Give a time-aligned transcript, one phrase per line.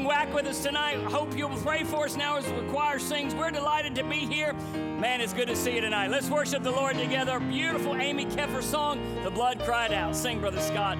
[0.00, 0.96] sing whack with us tonight.
[1.04, 3.34] Hope you'll pray for us now as the choir sings.
[3.34, 4.54] We're delighted to be here.
[4.74, 6.10] Man, it's good to see you tonight.
[6.10, 7.38] Let's worship the Lord together.
[7.38, 10.16] Beautiful Amy Keffer song, The Blood Cried Out.
[10.16, 10.98] Sing, Brother Scott.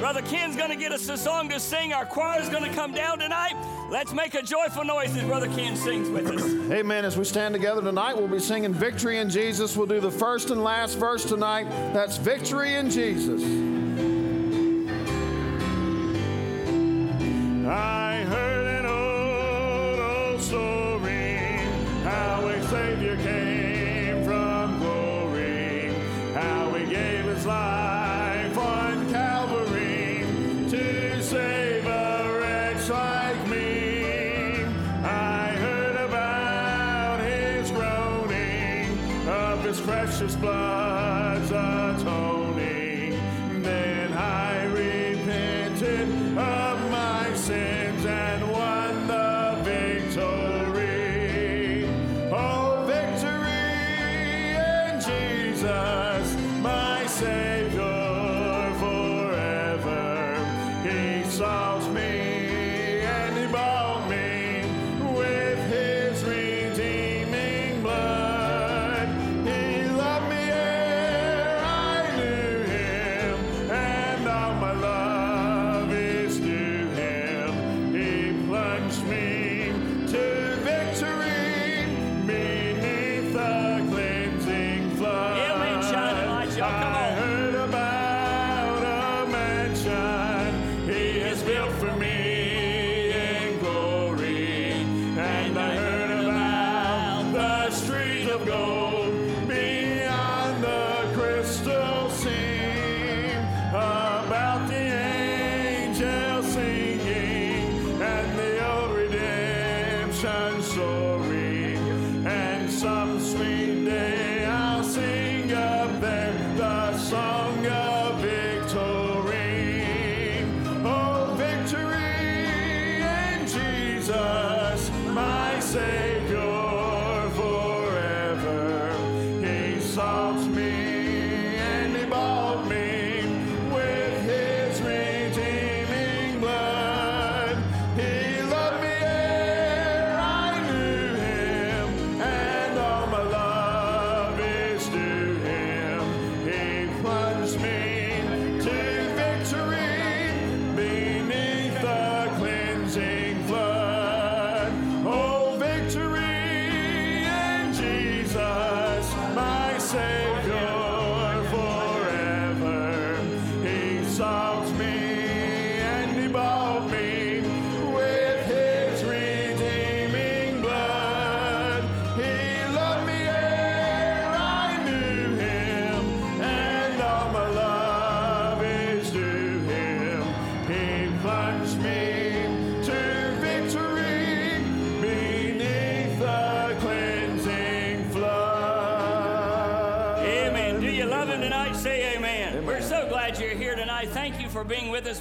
[0.00, 1.92] Brother Ken's going to get us a song to sing.
[1.92, 3.54] Our choir is going to come down tonight.
[3.90, 6.42] Let's make a joyful noise as Brother Ken sings with us.
[6.72, 7.04] Amen.
[7.04, 9.76] As we stand together tonight, we'll be singing Victory in Jesus.
[9.76, 11.64] We'll do the first and last verse tonight.
[11.92, 13.69] That's Victory in Jesus.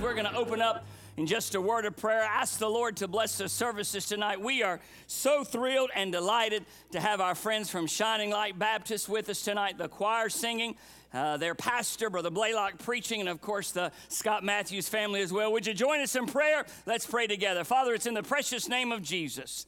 [0.01, 0.85] We're going to open up
[1.17, 2.21] in just a word of prayer.
[2.21, 4.39] Ask the Lord to bless the services tonight.
[4.39, 9.27] We are so thrilled and delighted to have our friends from Shining Light Baptist with
[9.27, 10.75] us tonight, the choir singing.
[11.13, 15.51] Uh, their pastor, Brother Blalock, preaching, and of course the Scott Matthews family as well.
[15.51, 16.65] Would you join us in prayer?
[16.85, 17.63] Let's pray together.
[17.63, 19.65] Father, it's in the precious name of Jesus,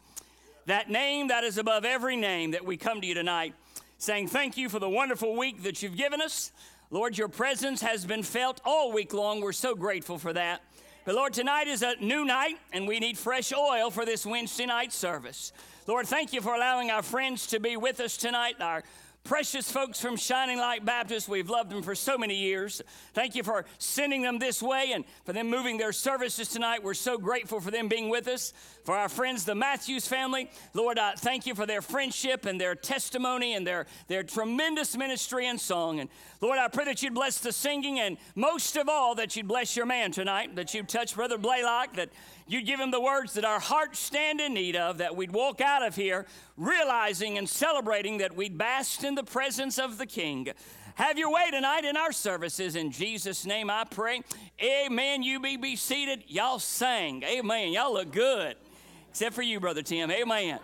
[0.67, 3.53] that name that is above every name, that we come to you tonight
[4.01, 6.51] saying thank you for the wonderful week that you've given us.
[6.93, 9.39] Lord, your presence has been felt all week long.
[9.39, 10.61] We're so grateful for that.
[11.05, 14.65] But Lord, tonight is a new night, and we need fresh oil for this Wednesday
[14.65, 15.53] night service.
[15.87, 18.83] Lord, thank you for allowing our friends to be with us tonight, our
[19.23, 21.29] precious folks from Shining Light Baptist.
[21.29, 22.81] We've loved them for so many years.
[23.13, 26.83] Thank you for sending them this way and for them moving their services tonight.
[26.83, 28.53] We're so grateful for them being with us.
[28.83, 32.73] For our friends, the Matthews family, Lord, I thank you for their friendship and their
[32.73, 35.99] testimony and their, their tremendous ministry and song.
[35.99, 36.09] And
[36.41, 39.75] Lord, I pray that you'd bless the singing and most of all that you'd bless
[39.75, 42.09] your man tonight, that you'd touch Brother Blalock, that
[42.51, 45.61] you'd give him the words that our hearts stand in need of, that we'd walk
[45.61, 46.25] out of here
[46.57, 50.47] realizing and celebrating that we'd basked in the presence of the King.
[50.95, 52.75] Have your way tonight in our services.
[52.75, 54.21] In Jesus' name I pray.
[54.61, 55.23] Amen.
[55.23, 56.23] You be, be seated.
[56.27, 57.23] Y'all sang.
[57.23, 57.71] Amen.
[57.71, 58.55] Y'all look good.
[59.09, 60.11] Except for you, Brother Tim.
[60.11, 60.59] Amen.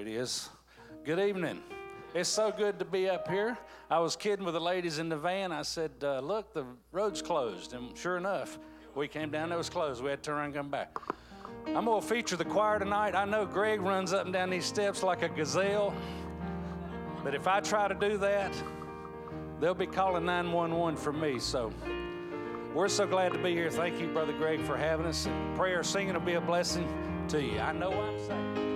[0.00, 0.48] It is.
[1.04, 1.60] Good evening.
[2.14, 3.58] It's so good to be up here.
[3.90, 5.52] I was kidding with the ladies in the van.
[5.52, 7.74] I said, uh, Look, the road's closed.
[7.74, 8.58] And sure enough,
[8.94, 10.02] we came down, it was closed.
[10.02, 10.96] We had to turn around and come back.
[11.66, 13.14] I'm going to feature the choir tonight.
[13.14, 15.94] I know Greg runs up and down these steps like a gazelle.
[17.22, 18.54] But if I try to do that,
[19.60, 21.38] they'll be calling 911 for me.
[21.38, 21.70] So
[22.74, 23.70] we're so glad to be here.
[23.70, 25.26] Thank you, Brother Greg, for having us.
[25.26, 26.88] And prayer singing will be a blessing
[27.28, 27.58] to you.
[27.58, 28.69] I know I'm saved.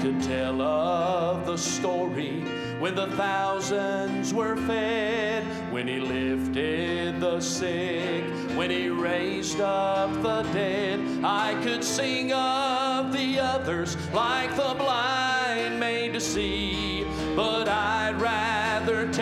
[0.00, 2.40] could tell of the story
[2.78, 8.22] when the thousands were fed, when he lifted the sick,
[8.56, 11.00] when he raised up the dead.
[11.24, 19.12] I could sing of the others like the blind made to see, but I'd rather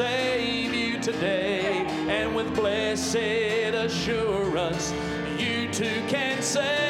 [0.00, 1.84] save you today.
[2.08, 4.94] And with blessed assurance,
[5.38, 6.89] you too can say.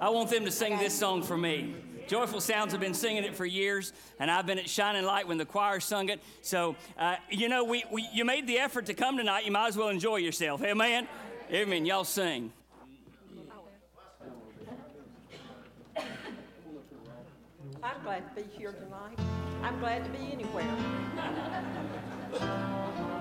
[0.00, 1.74] I want them to sing this song for me.
[2.06, 5.36] Joyful Sounds have been singing it for years, and I've been at Shining Light when
[5.36, 6.20] the choir sung it.
[6.40, 9.44] So, uh, you know, we, we, you made the effort to come tonight.
[9.44, 10.62] You might as well enjoy yourself.
[10.64, 11.06] Amen?
[11.52, 11.84] Amen.
[11.86, 12.50] Y'all sing.
[17.82, 19.18] I'm glad to be here tonight.
[19.62, 20.76] I'm glad to be anywhere.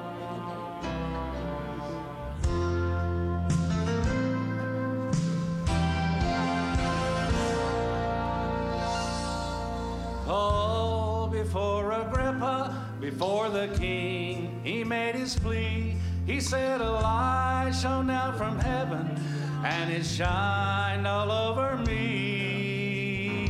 [10.31, 15.95] Oh, before Agrippa, before the king, he made his plea.
[16.27, 19.19] He said, A light shone down from heaven,
[19.65, 23.49] and it shined all over me.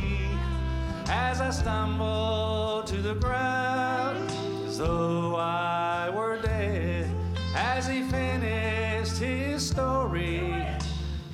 [1.06, 4.30] As I stumbled to the ground,
[4.66, 7.10] as though I were dead,
[7.54, 10.64] as he finished his story,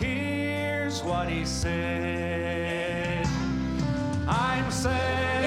[0.00, 2.95] here's what he said.
[4.28, 5.45] I'm saved.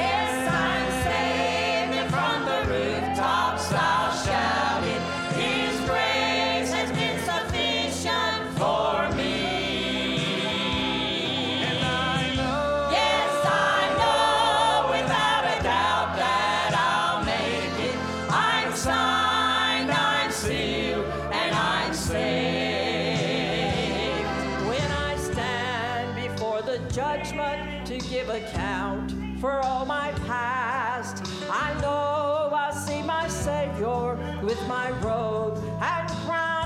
[34.92, 36.10] And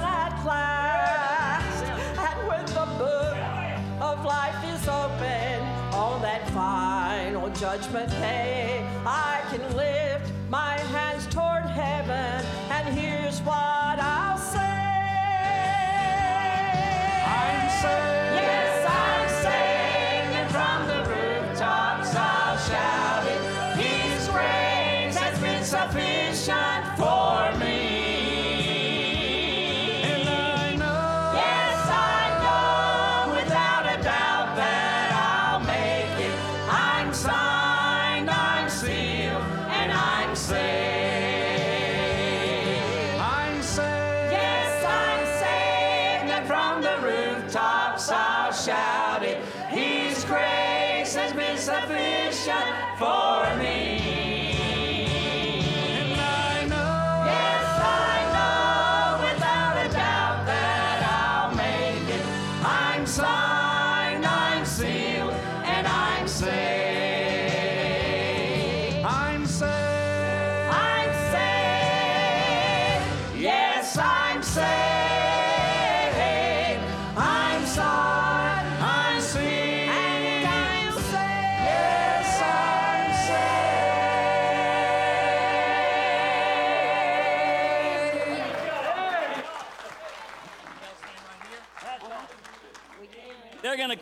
[0.03, 1.83] at last.
[2.17, 3.37] And when the book
[4.01, 5.61] of life is open
[5.93, 8.82] on that final judgment day,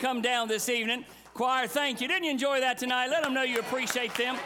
[0.02, 1.04] come down this evening.
[1.32, 2.08] Choir, thank you.
[2.08, 3.06] Didn't you enjoy that tonight?
[3.06, 4.36] Let them know you appreciate them.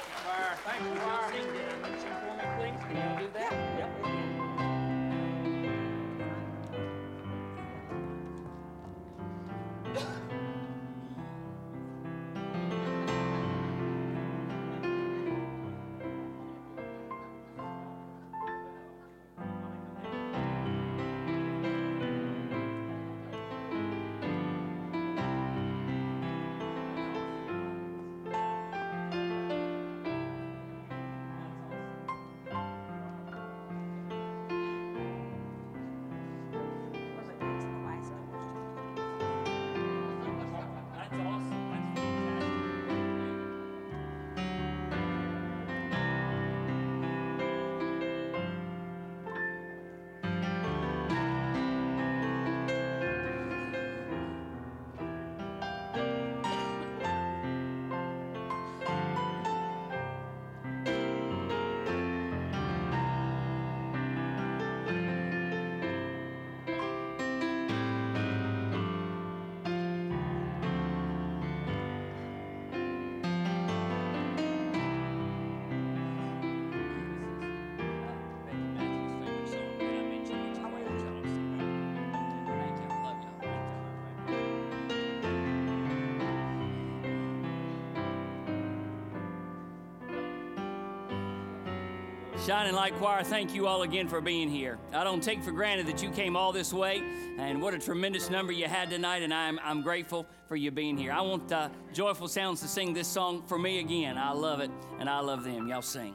[92.46, 94.78] Shining Light Choir, thank you all again for being here.
[94.92, 97.02] I don't take for granted that you came all this way,
[97.38, 100.96] and what a tremendous number you had tonight, and I'm, I'm grateful for you being
[100.96, 101.10] here.
[101.10, 104.16] I want uh, Joyful Sounds to sing this song for me again.
[104.16, 105.66] I love it, and I love them.
[105.66, 106.14] Y'all sing.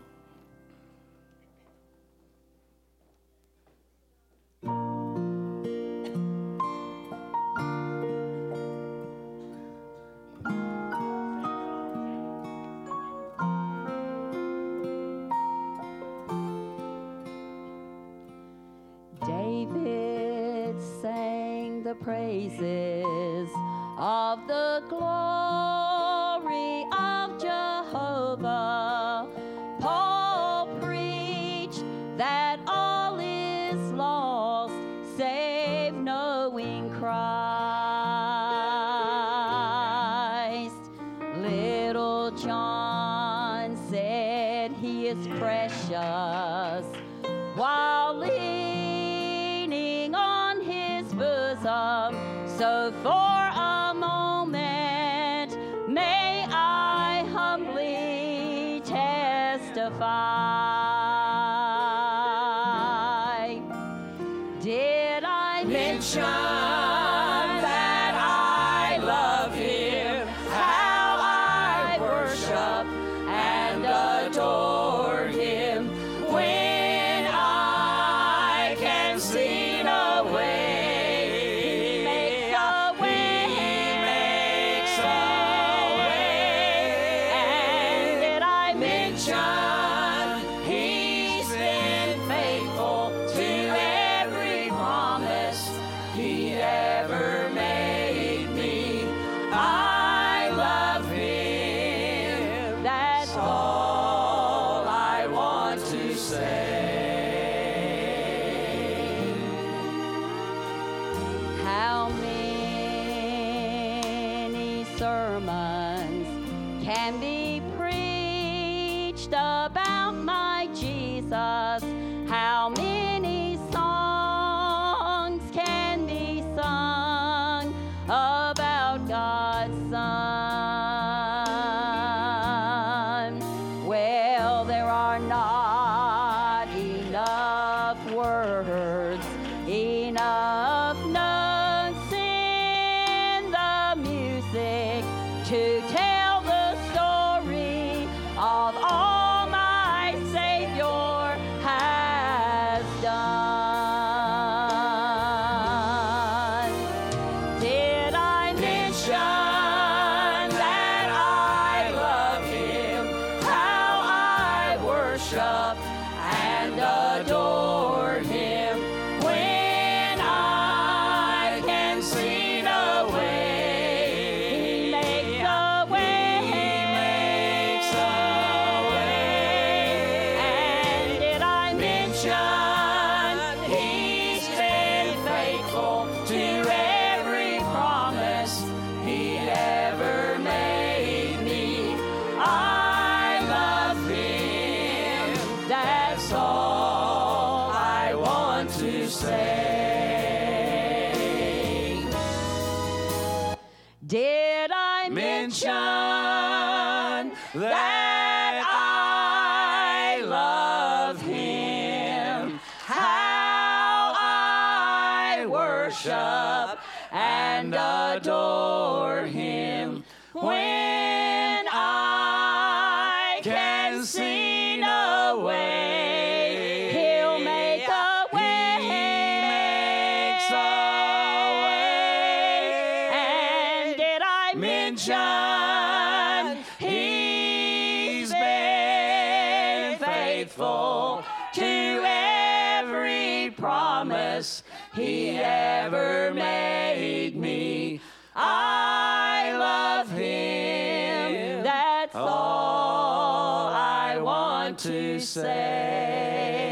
[254.71, 256.63] want to say,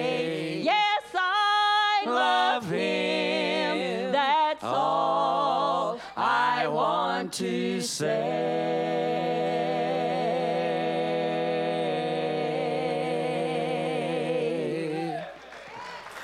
[0.63, 4.13] Yes, I love Him.
[4.13, 8.45] That's oh, all I want to say.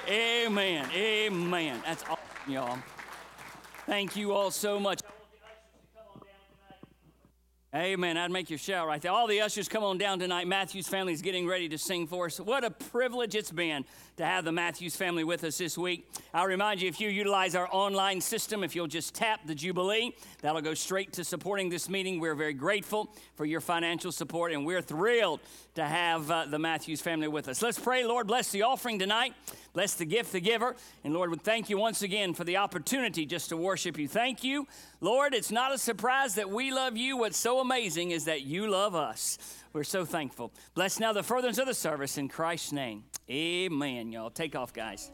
[0.07, 0.89] Amen.
[0.95, 1.81] Amen.
[1.85, 2.79] That's all, y'all.
[3.85, 5.01] Thank you all so much.
[7.95, 8.17] Amen.
[8.17, 9.13] I'd make you shout right there.
[9.13, 10.47] All the ushers come on down tonight.
[10.47, 12.41] Matthews family is getting ready to sing for us.
[12.41, 13.86] What a privilege it's been
[14.17, 16.05] to have the Matthews family with us this week.
[16.34, 20.13] I'll remind you if you utilize our online system, if you'll just tap the Jubilee,
[20.41, 22.19] that'll go straight to supporting this meeting.
[22.19, 25.39] We're very grateful for your financial support, and we're thrilled
[25.75, 27.62] to have uh, the Matthews family with us.
[27.62, 28.03] Let's pray.
[28.03, 29.36] Lord, bless the offering tonight.
[29.75, 30.73] Bless the gift, the giver.
[31.03, 34.07] And Lord, we thank you once again for the opportunity just to worship you.
[34.07, 34.67] Thank you.
[35.01, 37.17] Lord, it's not a surprise that we love you.
[37.17, 39.38] What's so amazing is that you love us.
[39.73, 40.53] We're so thankful.
[40.75, 43.03] Bless now the furtherance of the service in Christ's name.
[43.29, 44.29] Amen, y'all.
[44.29, 45.11] Take off, guys.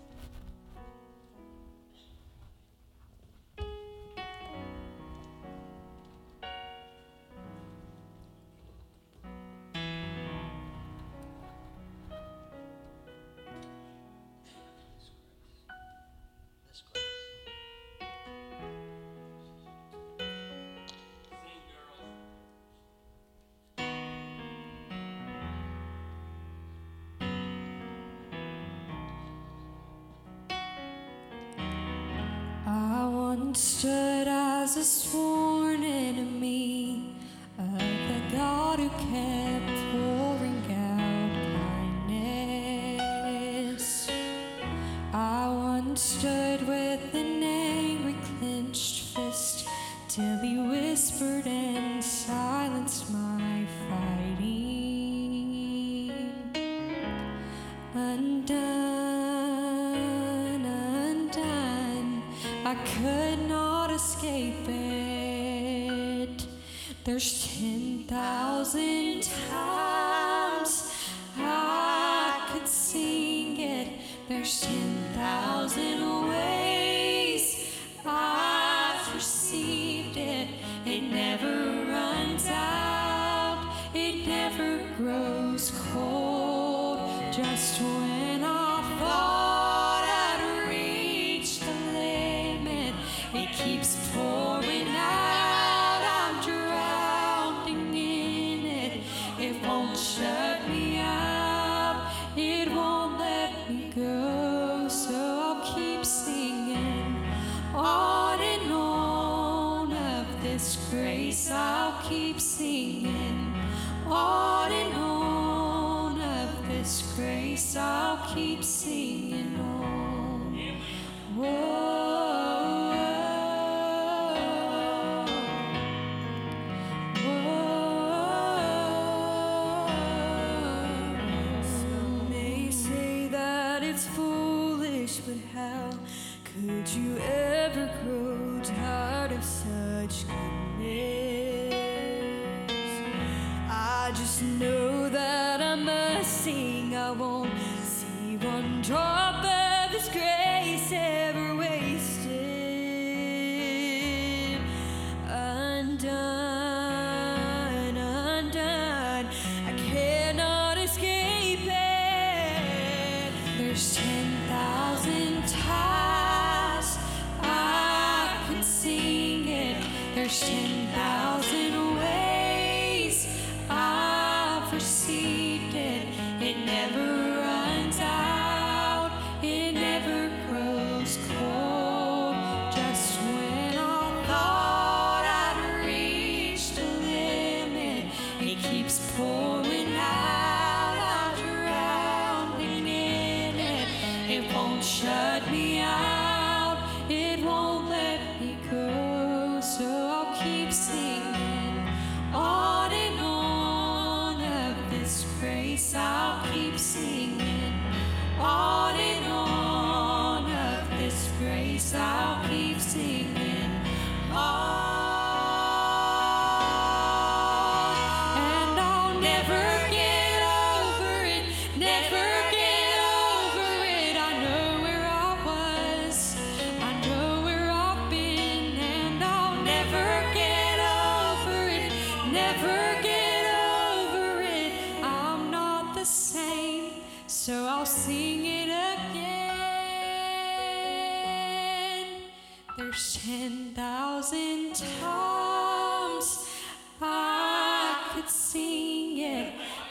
[33.58, 36.81] Stood as a sworn enemy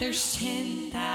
[0.01, 1.09] There's 10,000.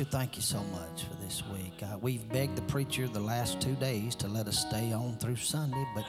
[0.00, 1.74] Preacher, thank you so much for this week.
[1.82, 5.36] Uh, we've begged the preacher the last two days to let us stay on through
[5.36, 6.06] Sunday, but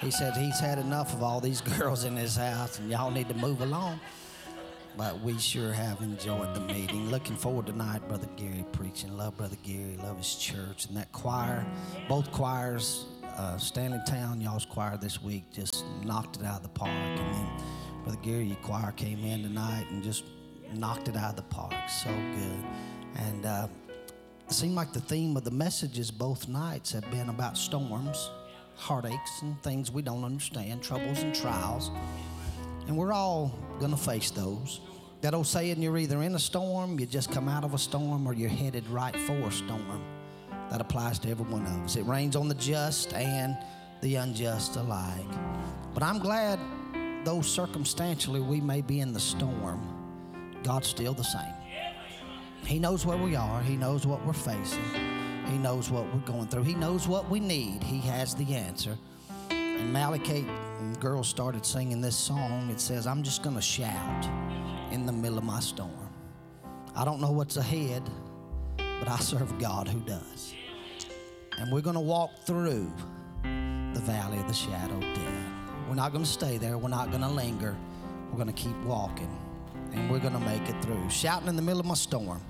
[0.00, 3.28] he said he's had enough of all these girls in his house and y'all need
[3.28, 4.00] to move along.
[4.96, 7.10] But we sure have enjoyed the meeting.
[7.10, 9.14] Looking forward tonight, Brother Gary preaching.
[9.14, 10.86] Love Brother Gary, love his church.
[10.86, 11.66] And that choir,
[12.08, 13.04] both choirs,
[13.36, 16.90] uh, Stanley Town, y'all's choir this week just knocked it out of the park.
[16.90, 17.48] And then
[18.04, 20.24] Brother Gary, your choir came in tonight and just
[20.72, 21.74] knocked it out of the park.
[21.90, 22.64] So good.
[23.18, 23.68] And uh,
[24.46, 28.30] it seemed like the theme of the messages both nights have been about storms,
[28.76, 31.90] heartaches, and things we don't understand, troubles and trials.
[32.86, 34.80] And we're all going to face those.
[35.20, 38.26] That old saying, you're either in a storm, you just come out of a storm,
[38.26, 40.02] or you're headed right for a storm.
[40.70, 41.96] That applies to every one of us.
[41.96, 43.56] It rains on the just and
[44.00, 45.26] the unjust alike.
[45.92, 46.60] But I'm glad,
[47.24, 49.80] though circumstantially we may be in the storm,
[50.62, 51.57] God's still the same.
[52.68, 54.84] He knows where we are, He knows what we're facing,
[55.46, 57.82] He knows what we're going through, He knows what we need.
[57.82, 58.98] He has the answer.
[59.50, 60.44] And Malachite
[60.78, 62.68] and the girls started singing this song.
[62.68, 64.28] It says, I'm just going to shout
[64.92, 66.10] in the middle of my storm.
[66.94, 68.02] I don't know what's ahead,
[68.76, 70.52] but I serve God who does.
[71.56, 72.92] And we're going to walk through
[73.44, 75.46] the valley of the shadow of death.
[75.88, 76.76] We're not going to stay there.
[76.76, 77.74] We're not going to linger.
[78.30, 79.34] We're going to keep walking.
[79.94, 81.08] And we're going to make it through.
[81.08, 82.42] Shouting in the middle of my storm.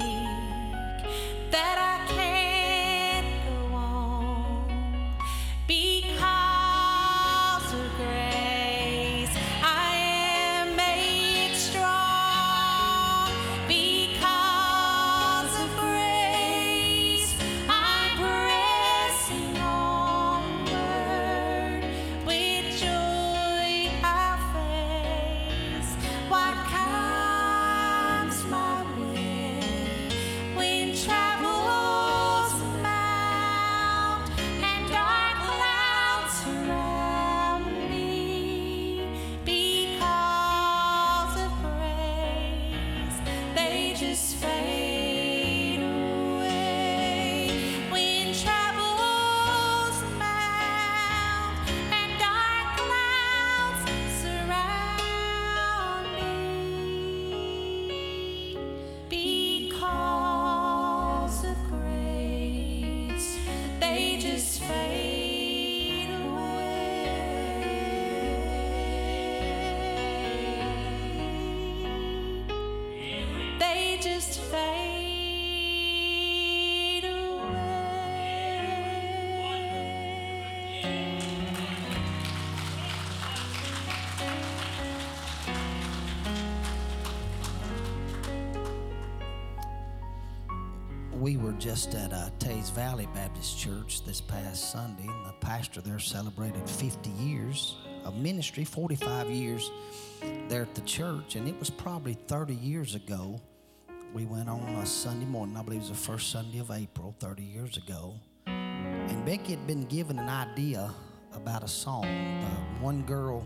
[0.00, 0.43] So
[91.64, 96.68] just at uh, Teays Valley Baptist Church this past Sunday, and the pastor there celebrated
[96.68, 99.70] 50 years of ministry, 45 years
[100.50, 103.40] there at the church, and it was probably 30 years ago.
[104.12, 107.16] We went on a Sunday morning, I believe it was the first Sunday of April,
[107.18, 108.14] 30 years ago.
[108.46, 110.92] And Becky had been given an idea
[111.32, 112.04] about a song.
[112.04, 113.42] Uh, one girl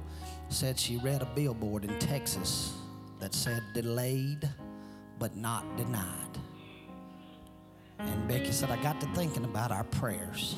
[0.48, 2.72] said she read a billboard in Texas
[3.20, 4.50] that said, Delayed
[5.20, 6.28] but not denied.
[7.99, 10.57] And Becky said, I got to thinking about our prayers.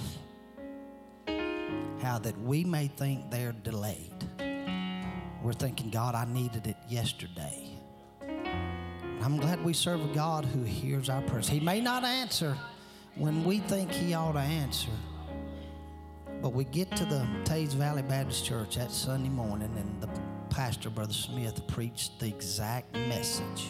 [2.03, 4.13] How that we may think they're delayed.
[5.43, 7.71] We're thinking, God, I needed it yesterday.
[9.23, 11.49] I'm glad we serve a God who hears our prayers.
[11.49, 12.57] He may not answer
[13.17, 14.91] when we think He ought to answer.
[16.41, 20.09] But we get to the Teays Valley Baptist Church that Sunday morning, and the
[20.49, 23.67] pastor, Brother Smith, preached the exact message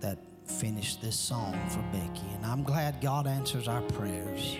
[0.00, 2.26] that finish this song for Becky.
[2.34, 4.56] And I'm glad God answers our prayers,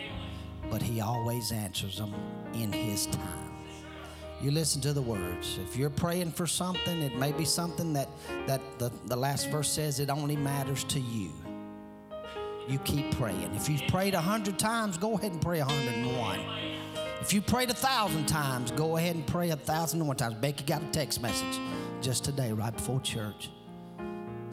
[0.70, 2.12] but He always answers them
[2.54, 3.52] in His time.
[4.42, 5.58] You listen to the words.
[5.64, 8.08] If you're praying for something, it may be something that,
[8.46, 11.32] that the, the last verse says it only matters to you.
[12.68, 13.54] You keep praying.
[13.54, 16.40] If you've prayed a hundred times, go ahead and pray a hundred and one.
[17.20, 20.34] If you prayed a thousand times, go ahead and pray a thousand and one times.
[20.34, 21.58] Becky got a text message
[22.02, 23.50] just today, right before church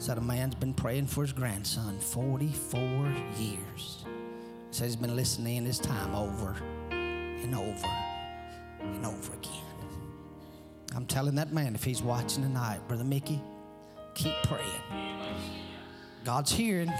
[0.04, 4.04] said a man's been praying for his grandson 44 years.
[4.04, 6.54] He said he's been listening in his time over
[6.90, 7.88] and over
[8.80, 9.64] and over again.
[10.94, 13.40] I'm telling that man, if he's watching tonight, Brother Mickey,
[14.14, 14.66] keep praying.
[16.22, 16.92] God's hearing,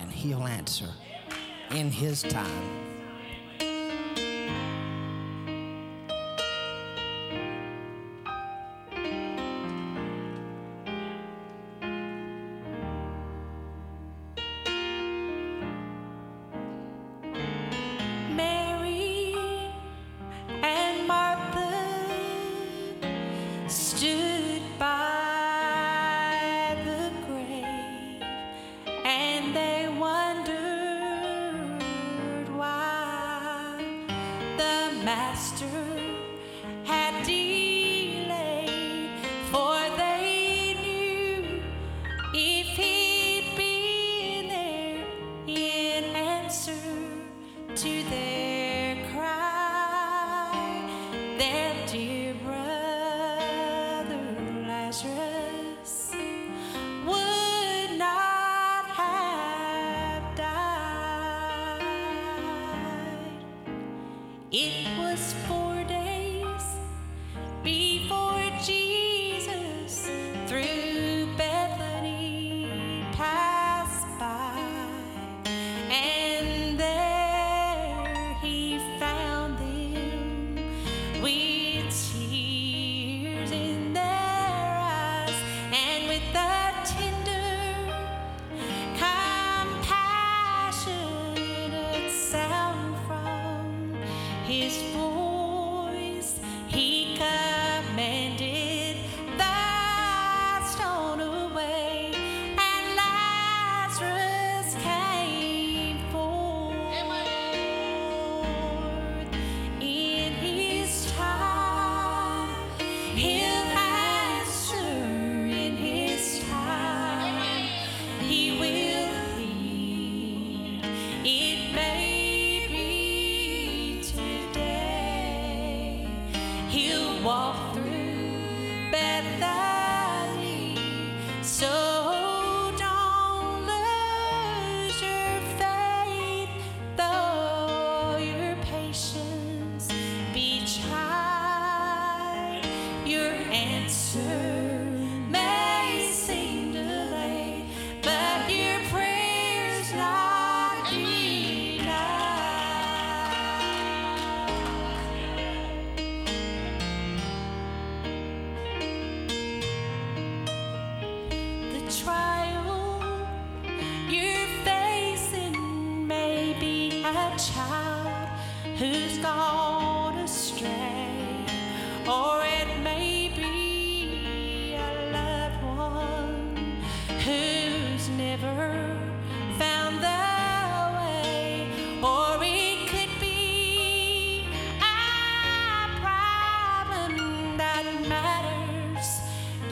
[0.00, 0.88] and he'll answer
[1.72, 2.97] in his time.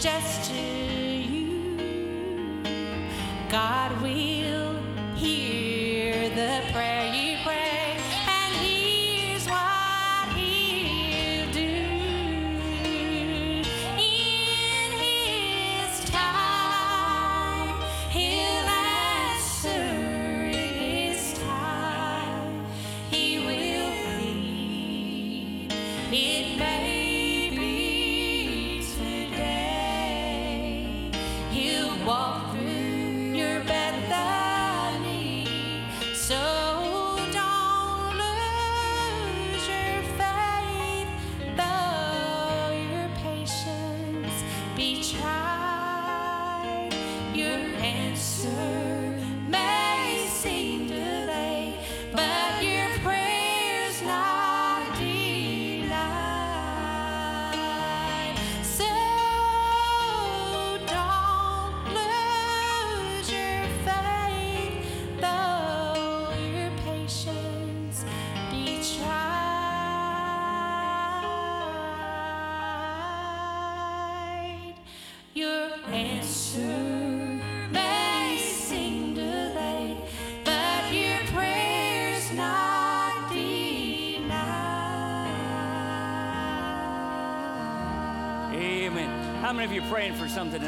[0.06, 1.74] just to you.
[3.50, 4.45] God, we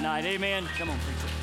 [0.09, 0.25] tonight?
[0.25, 0.67] Amen.
[0.79, 1.35] Come on, preacher.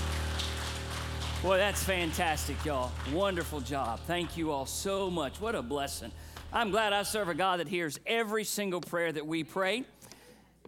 [1.43, 2.91] Boy, that's fantastic, y'all.
[3.13, 3.99] Wonderful job.
[4.07, 5.39] Thank you all so much.
[5.39, 6.11] What a blessing.
[6.51, 9.83] I'm glad I serve a God that hears every single prayer that we pray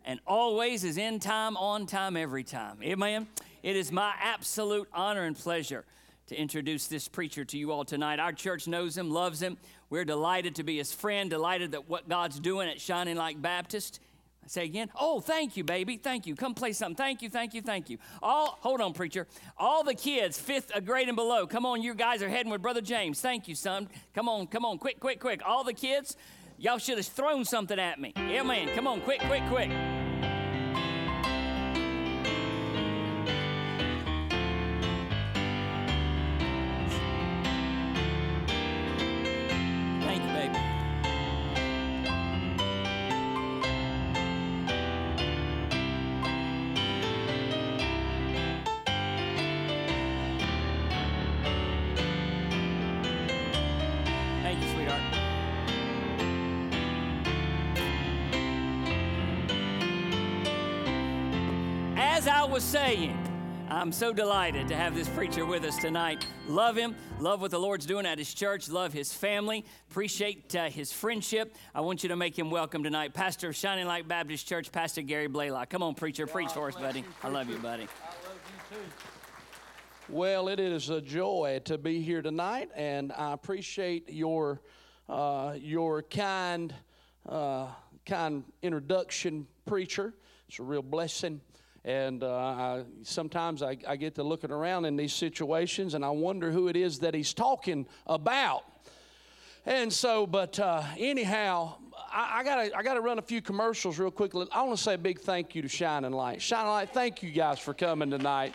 [0.06, 2.78] and always is in time, on time, every time.
[2.84, 3.28] Amen.
[3.64, 5.84] It is my absolute honor and pleasure
[6.28, 8.20] to introduce this preacher to you all tonight.
[8.20, 9.58] Our church knows him, loves him.
[9.90, 14.00] We're delighted to be his friend, delighted that what God's doing at Shining Light Baptist.
[14.48, 15.98] Say again, oh, thank you, baby.
[15.98, 16.36] Thank you.
[16.36, 16.96] Come play something.
[16.96, 17.98] Thank you, thank you, thank you.
[18.22, 19.28] All hold on, preacher.
[19.58, 21.48] All the kids, fifth uh, grade and below.
[21.48, 23.20] Come on, you guys are heading with Brother James.
[23.20, 23.90] Thank you, son.
[24.16, 25.42] Come on, come on, quick, quick, quick.
[25.46, 26.16] All the kids,
[26.58, 28.14] y'all should have thrown something at me.
[28.16, 28.74] Yeah, man.
[28.76, 29.70] Come on, quick, quick, quick.
[63.88, 66.28] I'm so delighted to have this preacher with us tonight.
[66.50, 70.66] Love him, love what the Lord's doing at his church, love his family, appreciate uh,
[70.66, 71.56] his friendship.
[71.74, 73.14] I want you to make him welcome tonight.
[73.14, 75.70] Pastor of Shining Light Baptist Church, Pastor Gary Blalock.
[75.70, 77.06] Come on, preacher, preach for us, buddy.
[77.24, 77.84] I love you, buddy.
[77.84, 78.40] I love
[78.72, 78.84] you too.
[80.10, 84.60] Well, it is a joy to be here tonight, and I appreciate your
[85.08, 86.76] uh, your kind
[87.26, 87.68] uh,
[88.06, 90.14] kind introduction, preacher.
[90.50, 91.40] It's a real blessing.
[91.88, 96.10] And uh, I, sometimes I, I get to looking around in these situations, and I
[96.10, 98.66] wonder who it is that he's talking about.
[99.66, 101.76] And so, but uh, anyhow,
[102.12, 104.48] I, I, gotta I gotta run a few commercials real quickly.
[104.52, 106.42] I want to say a big thank you to Shining Light.
[106.42, 108.54] Shining Light, thank you guys for coming tonight.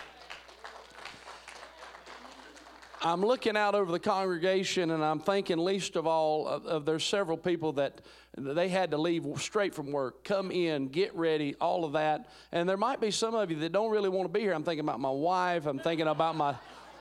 [3.00, 7.02] I'm looking out over the congregation and I'm thinking least of all of, of there's
[7.02, 8.02] several people that
[8.36, 12.30] they had to leave straight from work, come in, get ready, all of that.
[12.50, 14.54] And there might be some of you that don't really want to be here.
[14.54, 15.66] I'm thinking about my wife.
[15.66, 16.54] I'm thinking about my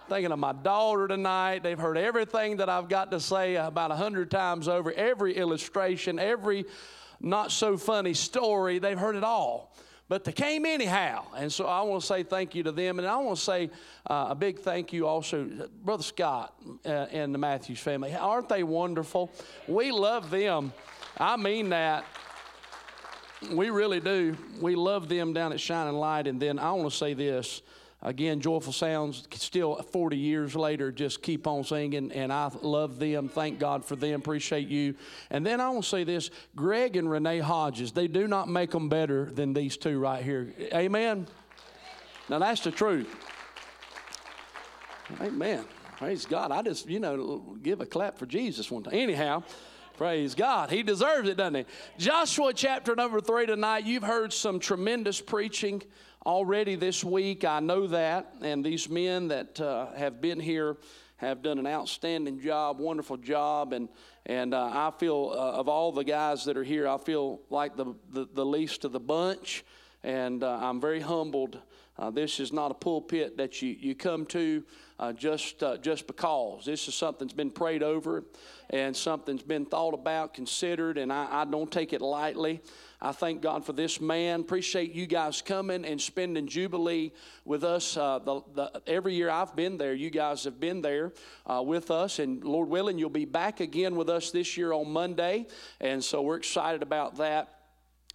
[0.09, 1.63] thinking of my daughter tonight.
[1.63, 6.19] They've heard everything that I've got to say about a hundred times over, every illustration,
[6.19, 6.65] every
[7.21, 8.79] not so funny story.
[8.79, 9.71] They've heard it all
[10.11, 11.23] but they came anyhow.
[11.37, 12.99] And so I want to say thank you to them.
[12.99, 13.69] And I want to say
[14.05, 15.47] uh, a big thank you also,
[15.85, 16.53] Brother Scott
[16.85, 18.13] uh, and the Matthews family.
[18.13, 19.31] Aren't they wonderful?
[19.69, 20.73] We love them.
[21.17, 22.05] I mean that.
[23.51, 24.37] We really do.
[24.59, 26.27] We love them down at Shining Light.
[26.27, 27.61] And then I want to say this.
[28.03, 33.29] Again, Joyful Sounds, still 40 years later, just keep on singing, and I love them.
[33.29, 34.19] Thank God for them.
[34.19, 34.95] Appreciate you.
[35.29, 38.71] And then I want to say this Greg and Renee Hodges, they do not make
[38.71, 40.51] them better than these two right here.
[40.73, 41.27] Amen?
[42.27, 43.07] Now, that's the truth.
[45.21, 45.65] Amen.
[45.97, 46.51] Praise God.
[46.51, 48.95] I just, you know, give a clap for Jesus one time.
[48.95, 49.43] Anyhow,
[50.01, 50.71] Praise God.
[50.71, 51.65] He deserves it, doesn't he?
[51.99, 53.85] Joshua chapter number three tonight.
[53.85, 55.83] You've heard some tremendous preaching
[56.25, 57.45] already this week.
[57.45, 58.33] I know that.
[58.41, 60.77] And these men that uh, have been here
[61.17, 63.73] have done an outstanding job, wonderful job.
[63.73, 63.89] And,
[64.25, 67.77] and uh, I feel, uh, of all the guys that are here, I feel like
[67.77, 69.63] the, the, the least of the bunch.
[70.01, 71.59] And uh, I'm very humbled.
[72.01, 74.63] Uh, this is not a pulpit that you, you come to
[74.99, 76.65] uh, just, uh, just because.
[76.65, 78.23] This is something that's been prayed over
[78.71, 82.59] and something's been thought about, considered, and I, I don't take it lightly.
[82.99, 84.39] I thank God for this man.
[84.39, 87.11] Appreciate you guys coming and spending Jubilee
[87.45, 87.95] with us.
[87.95, 91.13] Uh, the, the, every year I've been there, you guys have been there
[91.45, 94.91] uh, with us, and Lord willing, you'll be back again with us this year on
[94.91, 95.45] Monday,
[95.79, 97.60] and so we're excited about that.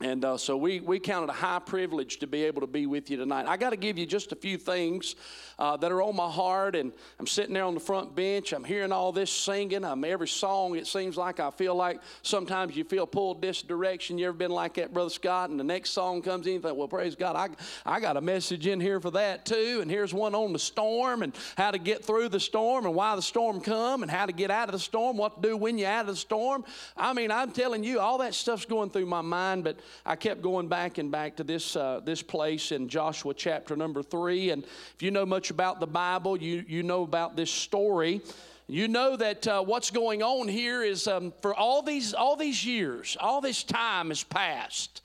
[0.02, 2.84] And uh, so we, we count it a high privilege to be able to be
[2.84, 3.46] with you tonight.
[3.46, 5.16] I got to give you just a few things
[5.58, 6.76] uh, that are on my heart.
[6.76, 8.52] And I'm sitting there on the front bench.
[8.52, 9.86] I'm hearing all this singing.
[9.86, 10.76] I'm every song.
[10.76, 14.18] It seems like I feel like sometimes you feel pulled this direction.
[14.18, 15.48] You ever been like that, Brother Scott?
[15.48, 16.52] And the next song comes in.
[16.52, 17.48] You think, well, praise God, I,
[17.90, 19.78] I got a message in here for that too.
[19.80, 23.16] And here's one on the storm and how to get through the storm and why
[23.16, 25.78] the storm come and how to get out of the storm, what to do when
[25.78, 26.66] you're out of the storm.
[26.98, 29.64] I mean, I'm telling you, all that stuff's going through my mind.
[29.64, 33.76] But I kept going back and back to this, uh, this place in Joshua chapter
[33.76, 34.50] number three.
[34.50, 38.20] And if you know much about the Bible, you, you know about this story.
[38.68, 42.64] You know that uh, what's going on here is um, for all these, all these
[42.64, 45.02] years, all this time has passed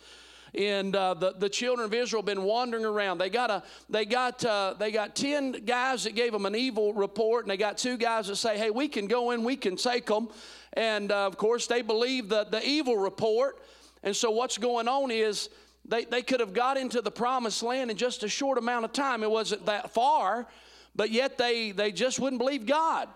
[0.53, 3.17] and uh, the, the children of Israel have been wandering around.
[3.17, 6.93] They got, a, they, got, uh, they got 10 guys that gave them an evil
[6.93, 9.75] report, and they got two guys that say, hey, we can go in, we can
[9.75, 10.29] take them.
[10.73, 13.59] And uh, of course, they believe the, the evil report.
[14.03, 15.49] And so what's going on is
[15.85, 18.93] they, they could have got into the promised land in just a short amount of
[18.93, 19.23] time.
[19.23, 20.47] It wasn't that far,
[20.95, 23.07] but yet they, they just wouldn't believe God.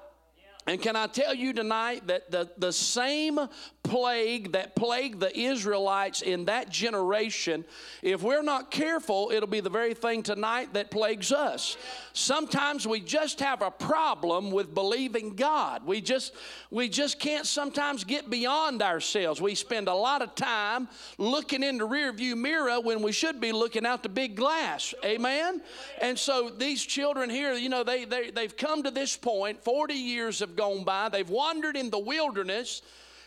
[0.68, 3.39] And can I tell you tonight that the, the same
[3.84, 7.63] plague that plagued the Israelites in that generation,
[8.01, 11.78] if we're not careful, it'll be the very thing tonight that plagues us.
[12.13, 15.86] Sometimes we just have a problem with believing God.
[15.86, 16.34] We just
[16.72, 19.39] we just can't sometimes get beyond ourselves.
[19.39, 20.88] We spend a lot of time
[21.20, 24.95] looking in the rearview mirror when we should be looking out the big glass.
[25.03, 25.61] Amen.
[26.01, 29.63] And so these children here, you know, they, they they've come to this point.
[29.63, 31.10] Forty years gone by.
[31.10, 32.82] They've wandered in the wilderness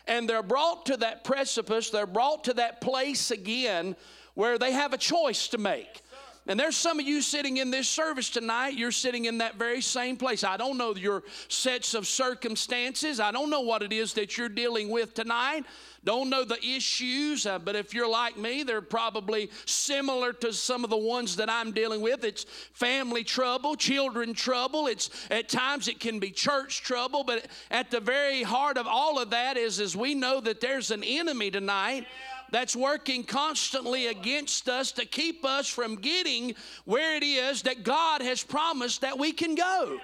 [0.07, 3.95] and they're brought to that precipice, they're brought to that place again
[4.33, 6.01] where they have a choice to make.
[6.47, 9.81] And there's some of you sitting in this service tonight, you're sitting in that very
[9.81, 10.43] same place.
[10.43, 13.19] I don't know your sets of circumstances.
[13.19, 15.63] I don't know what it is that you're dealing with tonight.
[16.03, 20.83] Don't know the issues, uh, but if you're like me, they're probably similar to some
[20.83, 22.23] of the ones that I'm dealing with.
[22.23, 24.87] It's family trouble, children trouble.
[24.87, 29.19] It's at times it can be church trouble, but at the very heart of all
[29.19, 32.07] of that is, is we know that there's an enemy tonight
[32.51, 38.21] that's working constantly against us to keep us from getting where it is that God
[38.21, 39.99] has promised that we can go.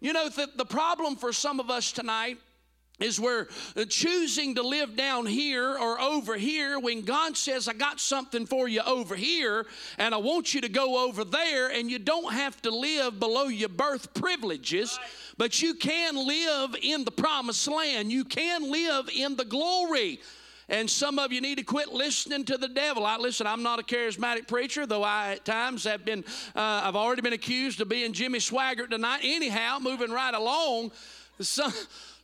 [0.00, 2.38] You know, the, the problem for some of us tonight
[3.00, 3.48] is we're
[3.88, 8.68] choosing to live down here or over here when God says, I got something for
[8.68, 9.66] you over here
[9.98, 13.44] and I want you to go over there, and you don't have to live below
[13.44, 14.98] your birth privileges,
[15.36, 18.12] but you can live in the promised land.
[18.12, 20.20] You can live in the glory.
[20.68, 23.04] And some of you need to quit listening to the devil.
[23.04, 23.46] I listen.
[23.46, 26.24] I'm not a charismatic preacher, though I at times have been.
[26.54, 29.20] Uh, I've already been accused of being Jimmy Swaggart tonight.
[29.22, 30.92] Anyhow, moving right along.
[31.40, 31.72] Some,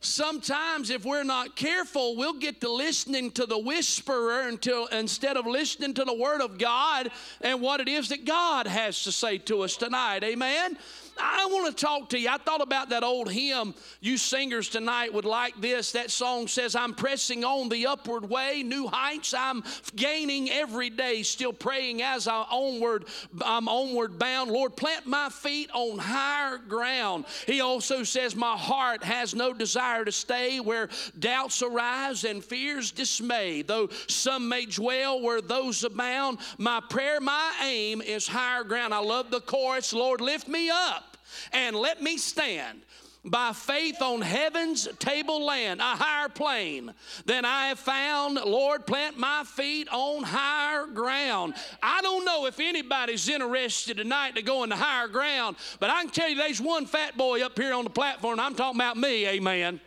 [0.01, 5.45] sometimes if we're not careful we'll get to listening to the whisperer until instead of
[5.45, 9.37] listening to the word of god and what it is that god has to say
[9.37, 10.23] to us tonight.
[10.23, 10.77] Amen
[11.19, 12.29] I want to talk to you.
[12.29, 15.91] I thought about that old hymn you singers tonight would like this.
[15.91, 19.63] That song says, I'm pressing on the upward way, new heights I'm
[19.95, 23.05] gaining every day, still praying as I onward,
[23.41, 24.51] I'm onward bound.
[24.51, 27.25] Lord, plant my feet on higher ground.
[27.45, 32.91] He also says, My heart has no desire to stay where doubts arise and fears
[32.91, 33.61] dismay.
[33.61, 38.93] Though some may dwell where those abound, my prayer, my aim is higher ground.
[38.93, 41.08] I love the chorus, Lord, lift me up
[41.53, 42.81] and let me stand
[43.25, 46.93] by faith on heaven's table land, a higher plane
[47.25, 48.35] than I have found.
[48.35, 51.53] Lord, plant my feet on higher ground.
[51.83, 56.11] I don't know if anybody's interested tonight to go into higher ground, but I can
[56.11, 58.39] tell you there's one fat boy up here on the platform.
[58.39, 59.81] I'm talking about me, amen.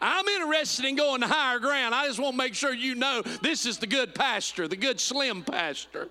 [0.00, 1.92] I'm interested in going to higher ground.
[1.92, 5.00] I just want to make sure you know this is the good pastor, the good
[5.00, 6.08] slim pastor.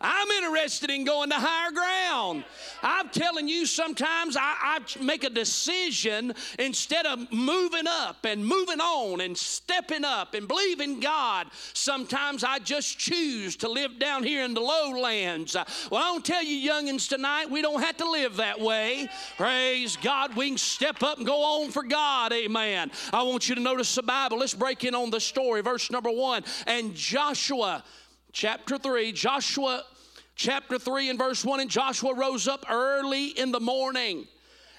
[0.00, 2.44] I'm interested in going to higher ground.
[2.82, 8.80] I'm telling you, sometimes I, I, make a decision instead of moving up and moving
[8.80, 11.48] on and stepping up and believing God.
[11.72, 15.56] Sometimes I just choose to live down here in the lowlands.
[15.90, 19.08] Well, I don't tell you, youngins, tonight, we don't have to live that way.
[19.36, 20.36] Praise God.
[20.36, 22.32] We can step up and go on for God.
[22.32, 22.90] Amen.
[23.12, 24.38] I want you to notice the Bible.
[24.38, 25.62] Let's break in on the story.
[25.62, 26.44] Verse number one.
[26.66, 27.82] And Joshua
[28.36, 29.82] chapter 3, Joshua
[30.34, 34.26] chapter 3 and verse 1 and Joshua rose up early in the morning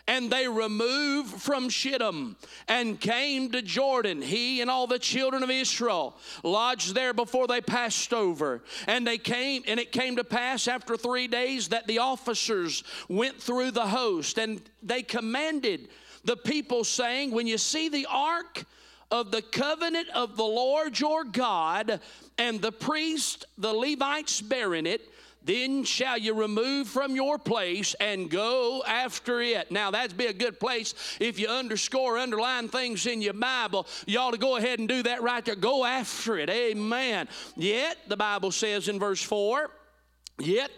[0.08, 2.36] and they removed from Shittim
[2.68, 4.22] and came to Jordan.
[4.22, 8.62] He and all the children of Israel lodged there before they passed over.
[8.86, 13.42] And they came, and it came to pass after three days that the officers went
[13.42, 15.90] through the host and they commanded
[16.24, 18.66] the people, saying, When you see the ark,
[19.12, 22.00] of the covenant of the Lord your God,
[22.38, 25.02] and the priest, the Levites bearing it,
[25.48, 29.72] then shall you remove from your place and go after it.
[29.72, 33.88] Now, that'd be a good place if you underscore, underline things in your Bible.
[34.06, 35.56] You ought to go ahead and do that right there.
[35.56, 36.50] Go after it.
[36.50, 37.30] Amen.
[37.56, 39.72] Yet, the Bible says in verse 4,
[40.40, 40.70] Yet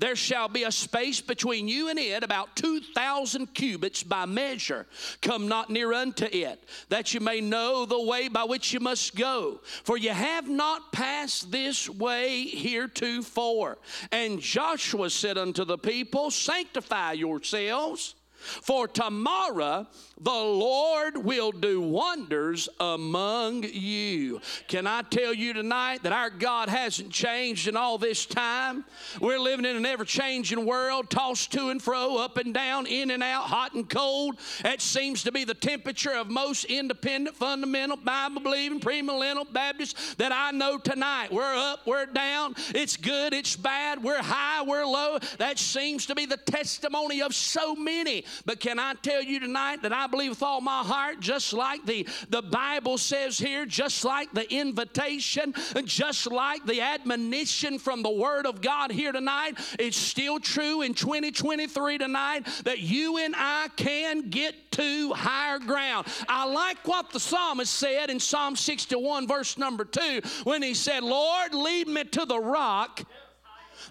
[0.00, 4.86] there shall be a space between you and it about 2,000 cubits by measure.
[5.20, 9.14] Come not near unto it, that you may know the way by which you must
[9.14, 9.60] go.
[9.84, 13.76] For you have not passed this way heretofore.
[14.10, 19.86] And Joshua said unto the people, Sanctify yourselves For tomorrow
[20.20, 24.40] the Lord will do wonders among you.
[24.68, 28.84] Can I tell you tonight that our God hasn't changed in all this time?
[29.20, 33.10] We're living in an ever changing world, tossed to and fro, up and down, in
[33.10, 34.38] and out, hot and cold.
[34.62, 40.32] That seems to be the temperature of most independent, fundamental, Bible believing, premillennial Baptists that
[40.32, 41.32] I know tonight.
[41.32, 45.18] We're up, we're down, it's good, it's bad, we're high, we're low.
[45.38, 48.24] That seems to be the testimony of so many.
[48.44, 51.84] But can I tell you tonight that I believe with all my heart, just like
[51.86, 55.54] the, the Bible says here, just like the invitation,
[55.84, 60.94] just like the admonition from the Word of God here tonight, it's still true in
[60.94, 66.06] 2023 tonight that you and I can get to higher ground.
[66.28, 71.02] I like what the psalmist said in Psalm 61, verse number 2, when he said,
[71.02, 73.02] Lord, lead me to the rock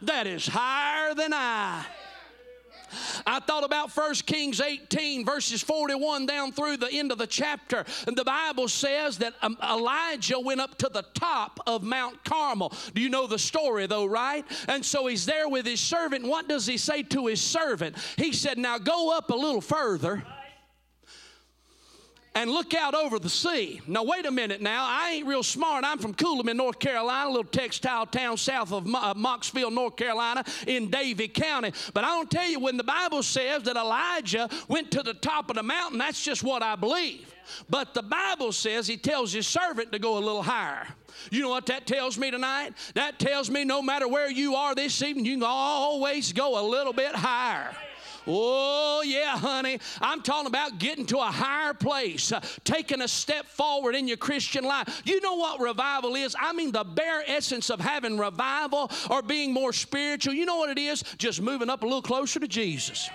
[0.02, 1.86] that is higher than I.
[3.26, 7.86] I thought about 1 Kings 18, verses 41 down through the end of the chapter.
[8.08, 12.74] And the Bible says that um, Elijah went up to the top of Mount Carmel.
[12.94, 14.46] Do you know the story, though, right?
[14.68, 16.26] And so he's there with his servant.
[16.26, 17.96] What does he say to his servant?
[18.18, 20.24] He said, Now go up a little further
[22.40, 23.82] and look out over the sea.
[23.86, 24.86] Now, wait a minute now.
[24.88, 25.84] I ain't real smart.
[25.84, 29.98] I'm from Cooleemee, North Carolina, a little textile town south of Mo- uh, Mocksville, North
[29.98, 31.74] Carolina, in Davie County.
[31.94, 35.50] But I don't tell you, when the Bible says that Elijah went to the top
[35.50, 37.28] of the mountain, that's just what I believe.
[37.70, 40.88] But the Bible says he tells his servant to go a little higher.
[41.32, 42.74] You know what that tells me tonight?
[42.94, 46.64] That tells me no matter where you are this evening, you can always go a
[46.66, 47.76] little bit higher.
[48.28, 49.80] Oh, yeah, honey.
[50.02, 54.18] I'm talking about getting to a higher place, uh, taking a step forward in your
[54.18, 55.02] Christian life.
[55.06, 56.36] You know what revival is?
[56.40, 60.34] I mean, the bare essence of having revival or being more spiritual.
[60.34, 61.04] You know what it is?
[61.18, 63.10] Just moving up a little closer to Jesus.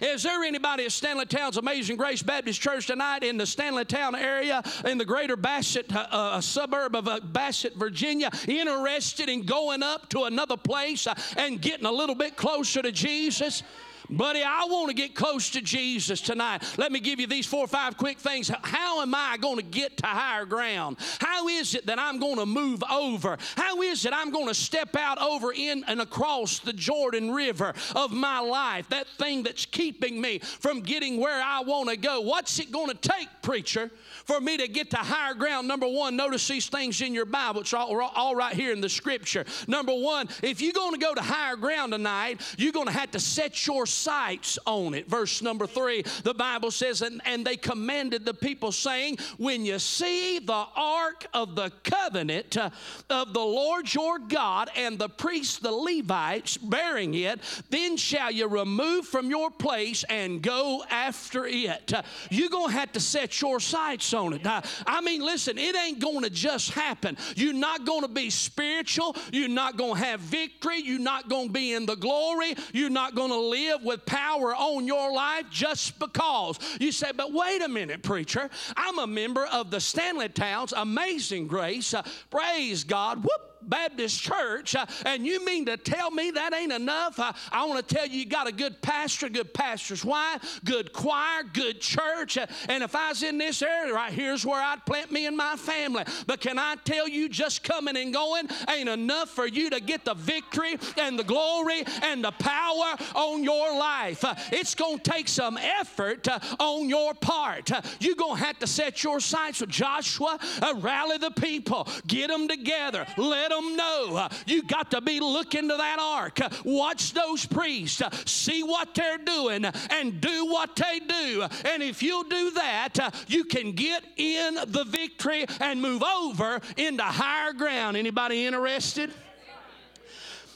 [0.00, 4.14] Is there anybody at Stanley Town's Amazing Grace Baptist Church tonight in the Stanley Town
[4.14, 9.82] area, in the greater Bassett, uh, uh, suburb of uh, Bassett, Virginia, interested in going
[9.82, 13.62] up to another place uh, and getting a little bit closer to Jesus?
[14.10, 16.62] Buddy, I want to get close to Jesus tonight.
[16.76, 18.50] Let me give you these four or five quick things.
[18.62, 20.98] How am I going to get to higher ground?
[21.20, 23.38] How is it that I'm going to move over?
[23.56, 27.72] How is it I'm going to step out over in and across the Jordan River
[27.94, 28.88] of my life?
[28.90, 32.20] That thing that's keeping me from getting where I want to go.
[32.20, 33.90] What's it going to take, preacher,
[34.26, 35.66] for me to get to higher ground?
[35.66, 37.62] Number one, notice these things in your Bible.
[37.62, 39.44] It's all, all right here in the scripture.
[39.66, 43.10] Number one, if you're going to go to higher ground tonight, you're going to have
[43.12, 45.08] to set your sights on it.
[45.08, 49.78] Verse number three, the Bible says, and, and they commanded the people, saying, When you
[49.78, 52.70] see the ark of the covenant uh,
[53.10, 57.40] of the Lord your God and the priests, the Levites, bearing it,
[57.70, 61.92] then shall you remove from your place and go after it.
[61.92, 64.42] Uh, you're going to have to set your sights on it.
[64.44, 67.16] I mean, listen, it ain't going to just happen.
[67.36, 69.16] You're not going to be spiritual.
[69.32, 70.80] You're not going to have victory.
[70.80, 72.54] You're not going to be in the glory.
[72.72, 76.58] You're not going to live with power on your life just because.
[76.80, 78.50] You say, but wait a minute, preacher.
[78.76, 81.94] I'm a member of the Stanley Towns Amazing Grace.
[81.94, 83.22] Uh, praise God.
[83.22, 83.53] Whoop.
[83.68, 87.18] Baptist Church, uh, and you mean to tell me that ain't enough?
[87.18, 90.92] Uh, I want to tell you, you got a good pastor, good pastor's wife, good
[90.92, 92.38] choir, good church.
[92.38, 95.36] Uh, and if I was in this area, right here's where I'd plant me and
[95.36, 96.04] my family.
[96.26, 100.04] But can I tell you, just coming and going ain't enough for you to get
[100.04, 104.24] the victory and the glory and the power on your life.
[104.52, 107.70] It's going to take some effort on your part.
[108.00, 110.38] You're going to have to set your sights with Joshua,
[110.76, 114.28] rally the people, get them together, let them know.
[114.46, 116.38] You got to be looking to that ark.
[116.64, 121.46] Watch those priests, see what they're doing, and do what they do.
[121.64, 127.02] And if you'll do that, you can get in the victory and move over into
[127.02, 127.96] higher ground.
[127.96, 129.12] Anybody interested?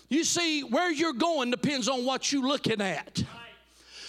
[0.08, 3.22] You see, where you're going depends on what you're looking at.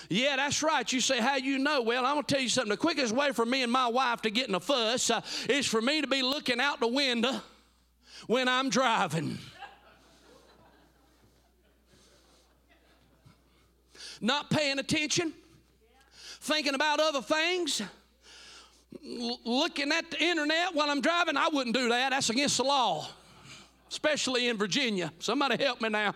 [0.09, 0.91] Yeah, that's right.
[0.91, 1.81] You say, How you know?
[1.83, 2.71] Well, I'm going to tell you something.
[2.71, 5.67] The quickest way for me and my wife to get in a fuss uh, is
[5.67, 7.41] for me to be looking out the window
[8.27, 9.37] when I'm driving.
[14.21, 15.33] Not paying attention,
[16.41, 17.81] thinking about other things,
[19.05, 21.37] l- looking at the internet while I'm driving.
[21.37, 22.09] I wouldn't do that.
[22.09, 23.07] That's against the law,
[23.89, 25.13] especially in Virginia.
[25.19, 26.13] Somebody help me now.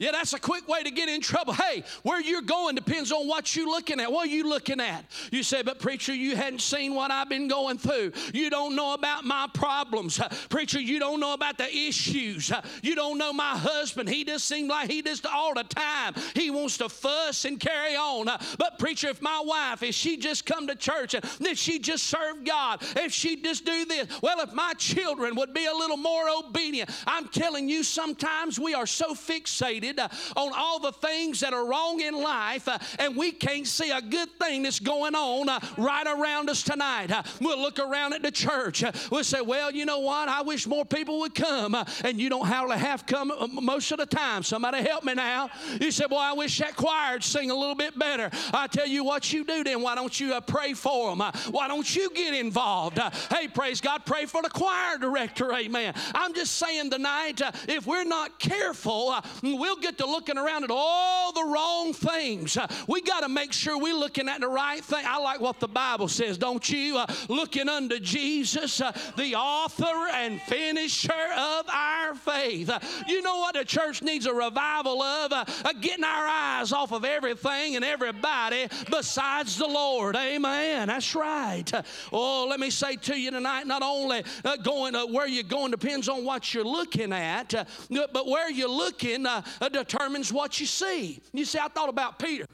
[0.00, 1.52] Yeah, that's a quick way to get in trouble.
[1.52, 4.10] Hey, where you're going depends on what you're looking at.
[4.10, 5.04] What are you looking at?
[5.30, 8.12] You say, but preacher, you hadn't seen what I've been going through.
[8.32, 10.18] You don't know about my problems.
[10.18, 12.50] Uh, preacher, you don't know about the issues.
[12.50, 14.08] Uh, you don't know my husband.
[14.08, 16.14] He just seems like he just all the time.
[16.34, 18.26] He wants to fuss and carry on.
[18.26, 21.78] Uh, but preacher, if my wife, if she just come to church and if she
[21.78, 25.74] just serve God, if she just do this, well, if my children would be a
[25.74, 30.92] little more obedient, I'm telling you, sometimes we are so fixated uh, on all the
[30.92, 34.80] things that are wrong in life, uh, and we can't see a good thing that's
[34.80, 37.10] going on uh, right around us tonight.
[37.10, 38.82] Uh, we'll look around at the church.
[38.82, 40.28] Uh, we'll say, Well, you know what?
[40.28, 41.74] I wish more people would come.
[41.74, 44.42] Uh, and you don't hardly have come most of the time.
[44.42, 45.50] Somebody help me now.
[45.80, 48.30] You say, Boy, I wish that choir'd sing a little bit better.
[48.52, 49.82] I tell you what you do then.
[49.82, 51.20] Why don't you pray for them?
[51.50, 52.98] Why don't you get involved?
[53.30, 55.52] Hey, praise God, pray for the choir director.
[55.52, 55.94] Amen.
[56.14, 61.32] I'm just saying tonight, if we're not careful, we'll get to looking around at all
[61.32, 62.56] the wrong things.
[62.56, 65.04] Uh, we got to make sure we're looking at the right thing.
[65.06, 66.98] I like what the Bible says, don't you?
[66.98, 72.70] Uh, looking unto Jesus, uh, the author and finisher of our faith.
[72.70, 72.78] Uh,
[73.08, 75.32] you know what the church needs a revival of?
[75.32, 75.44] Uh,
[75.80, 80.16] getting our eyes off of everything and everybody besides the Lord.
[80.16, 80.88] Amen.
[80.88, 81.72] That's right.
[81.72, 81.82] Uh,
[82.12, 84.24] oh, let me say to you tonight, not only
[84.62, 89.26] going where you're going depends on what you're looking at, but where you're looking
[89.72, 91.20] determines what you see.
[91.32, 92.46] You see, I thought about Peter.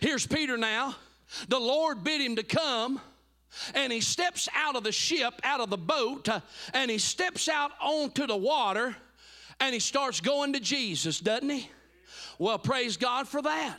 [0.00, 0.96] Here's Peter now.
[1.48, 3.00] The Lord bid him to come.
[3.74, 6.40] And he steps out of the ship, out of the boat, uh,
[6.72, 8.96] and he steps out onto the water
[9.60, 11.70] and he starts going to Jesus, doesn't he?
[12.38, 13.78] Well, praise God for that.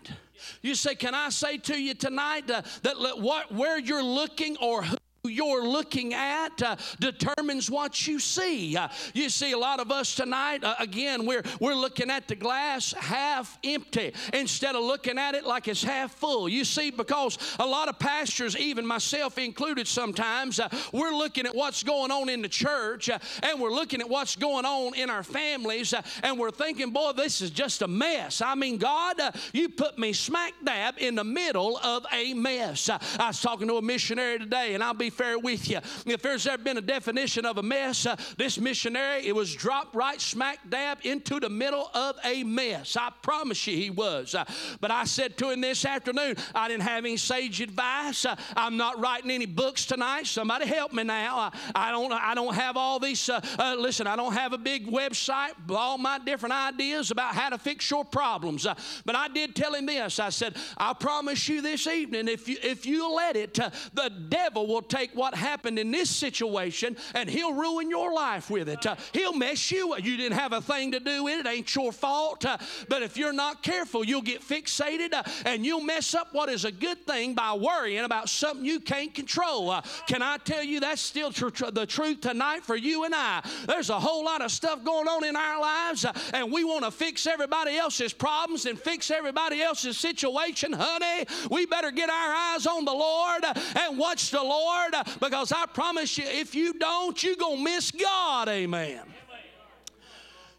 [0.62, 4.84] You say, Can I say to you tonight uh, that what, where you're looking or
[4.84, 4.96] who
[5.30, 8.76] you're looking at uh, determines what you see.
[8.76, 12.36] Uh, you see, a lot of us tonight, uh, again, we're, we're looking at the
[12.36, 16.50] glass half empty instead of looking at it like it's half full.
[16.50, 21.56] You see, because a lot of pastors, even myself included sometimes, uh, we're looking at
[21.56, 25.10] what's going on in the church uh, and we're looking at what's going on in
[25.10, 28.42] our families uh, and we're thinking, boy, this is just a mess.
[28.42, 29.16] I mean, God,
[29.54, 32.90] you put me smack dab in the middle of a mess.
[32.90, 35.80] I was talking to a missionary today, and I'll be fair with you.
[36.06, 39.96] If there's ever been a definition of a mess, uh, this missionary, it was dropped
[39.96, 42.98] right smack dab into the middle of a mess.
[42.98, 44.36] I promise you he was.
[44.36, 44.46] Uh,
[44.82, 48.26] but I said to him this afternoon, I didn't have any sage advice.
[48.26, 50.28] Uh, I'm not writing any books tonight.
[50.28, 51.40] Somebody help me now.
[51.40, 54.58] Uh, I don't I don't have all these uh, uh, listen, I don't have a
[54.58, 58.66] big website, all my different ideas about how to fix your problems.
[59.06, 60.20] But I did tell him this.
[60.20, 64.68] I said, I promise you this evening, if you if you let it, the devil
[64.68, 68.86] will take what happened in this situation and he'll ruin your life with it.
[68.86, 69.94] Uh, he'll mess you.
[69.94, 70.04] up.
[70.04, 71.46] You didn't have a thing to do with it.
[71.46, 72.46] It Ain't your fault.
[72.46, 72.58] Uh,
[72.90, 76.66] but if you're not careful, you'll get fixated uh, and you'll mess up what is
[76.66, 79.70] a good thing by worrying about something you can't control.
[79.70, 83.14] Uh, can I tell you that's still tr- tr- the truth tonight for you and
[83.16, 83.42] I?
[83.68, 86.86] There's a whole lot of stuff going on in our lives, uh, and we want
[86.86, 91.26] to fix everybody else's problems and fix everybody else's situation, honey.
[91.50, 95.52] We better get our eyes on the Lord uh, and watch the Lord uh, because
[95.52, 98.50] I promise you, if you don't, you're going to miss God.
[98.50, 99.02] Amen.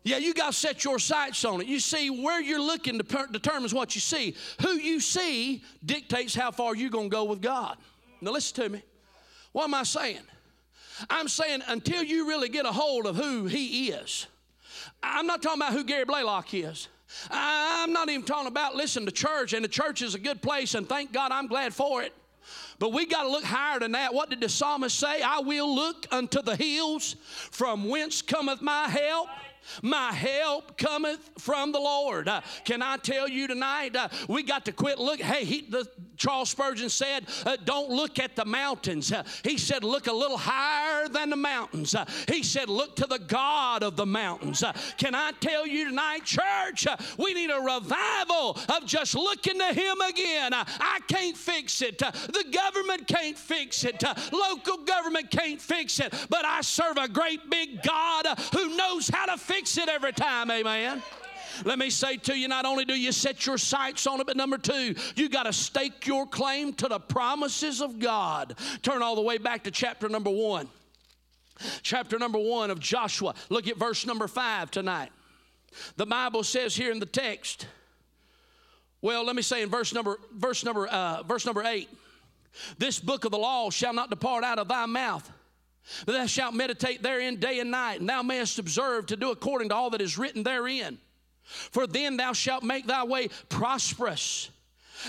[0.03, 1.67] Yeah, you got to set your sights on it.
[1.67, 4.37] You see, where you're looking determines what you see.
[4.61, 7.79] Who you see dictates how far you're going to go with God.
[8.21, 8.83] Now, listen to me.
[9.53, 10.21] What am I saying?
[11.09, 14.27] I'm saying until you really get a hold of who He is.
[15.03, 16.89] I'm not talking about who Gary Blalock is.
[17.31, 20.75] I'm not even talking about listen to church, and the church is a good place,
[20.75, 22.13] and thank God I'm glad for it.
[22.79, 24.13] But we got to look higher than that.
[24.13, 25.23] What did the psalmist say?
[25.23, 27.17] I will look unto the hills
[27.51, 29.29] from whence cometh my help.
[29.83, 32.29] My help cometh from the Lord.
[32.29, 33.97] Uh, can I tell you tonight?
[33.97, 35.21] Uh, we got to quit look.
[35.21, 39.85] Hey, he, the, Charles Spurgeon said, uh, "Don't look at the mountains." Uh, he said,
[39.85, 43.97] "Look a little higher than the mountains." Uh, he said, "Look to the God of
[43.97, 46.87] the mountains." Uh, can I tell you tonight, church?
[47.19, 50.53] we need a revival of just looking to Him again.
[50.55, 51.99] I can't fix it.
[51.99, 54.03] The government can't fix it.
[54.33, 56.15] Local government can't fix it.
[56.29, 60.51] But I serve a great big God who knows how to fix it every time.
[60.51, 61.03] Amen.
[61.65, 64.37] Let me say to you, not only do you set your sights on it, but
[64.37, 68.57] number two, you got to stake your claim to the promises of God.
[68.83, 70.69] Turn all the way back to chapter number one.
[71.83, 73.35] Chapter number one of Joshua.
[73.49, 75.11] Look at verse number five tonight.
[75.97, 77.69] The Bible says here in the text,
[79.01, 81.89] well, let me say in verse number, verse number, uh, verse number eight,
[82.79, 85.31] this book of the law shall not depart out of thy mouth.
[86.07, 89.75] Thou shalt meditate therein day and night, and thou mayest observe to do according to
[89.75, 90.99] all that is written therein.
[91.43, 94.51] For then thou shalt make thy way prosperous,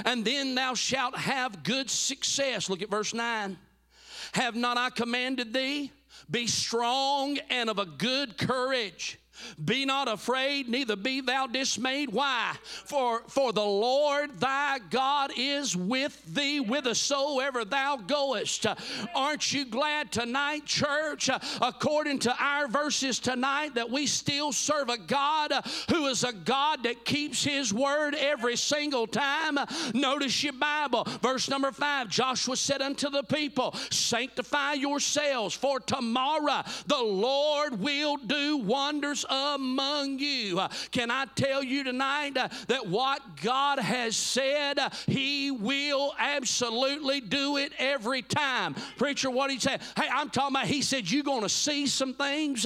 [0.04, 2.70] and then thou shalt have good success.
[2.70, 3.58] Look at verse 9.
[4.34, 5.92] Have not I commanded thee?
[6.30, 9.20] Be strong and of a good courage.
[9.64, 12.12] Be not afraid, neither be thou dismayed.
[12.12, 12.56] Why?
[12.64, 18.66] For, for the Lord thy God is with thee whithersoever thou goest.
[19.14, 21.30] Aren't you glad tonight, church,
[21.62, 25.54] according to our verses tonight, that we still serve a God
[25.90, 29.58] who is a God that keeps his word every single time?
[29.94, 36.64] Notice your Bible, verse number five Joshua said unto the people, Sanctify yourselves, for tomorrow
[36.88, 40.60] the Lord will do wonders among you.
[40.60, 46.14] Uh, Can I tell you tonight uh, that what God has said, uh, He will
[46.18, 48.76] absolutely do it every time?
[48.98, 49.82] Preacher, what did he said?
[49.96, 52.66] Hey, I'm talking about, He said, You're going to see some things.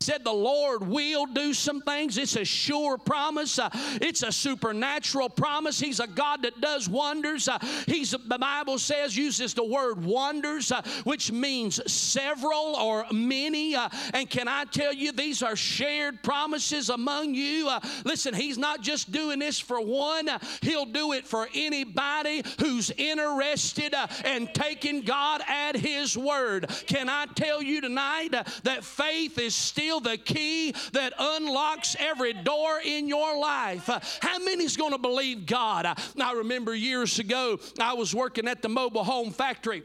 [0.00, 2.18] Said, The Lord will do some things.
[2.18, 3.70] It's a sure promise, Uh,
[4.02, 5.80] it's a supernatural promise.
[5.80, 7.48] He's a God that does wonders.
[7.48, 13.74] Uh, He's, the Bible says, uses the word wonders, uh, which means several or many.
[13.74, 17.68] Uh, And can I tell you, these are shared promises among you.
[17.68, 22.42] Uh, listen, he's not just doing this for one, uh, he'll do it for anybody
[22.60, 23.94] who's interested
[24.26, 26.68] in taking God at his word.
[26.86, 28.32] Can I tell you tonight
[28.64, 33.88] that faith is still the key that unlocks every door in your life?
[33.88, 35.86] Uh, how many's going to believe God?
[35.86, 39.82] Uh, I remember years ago, I was working at the mobile home factory.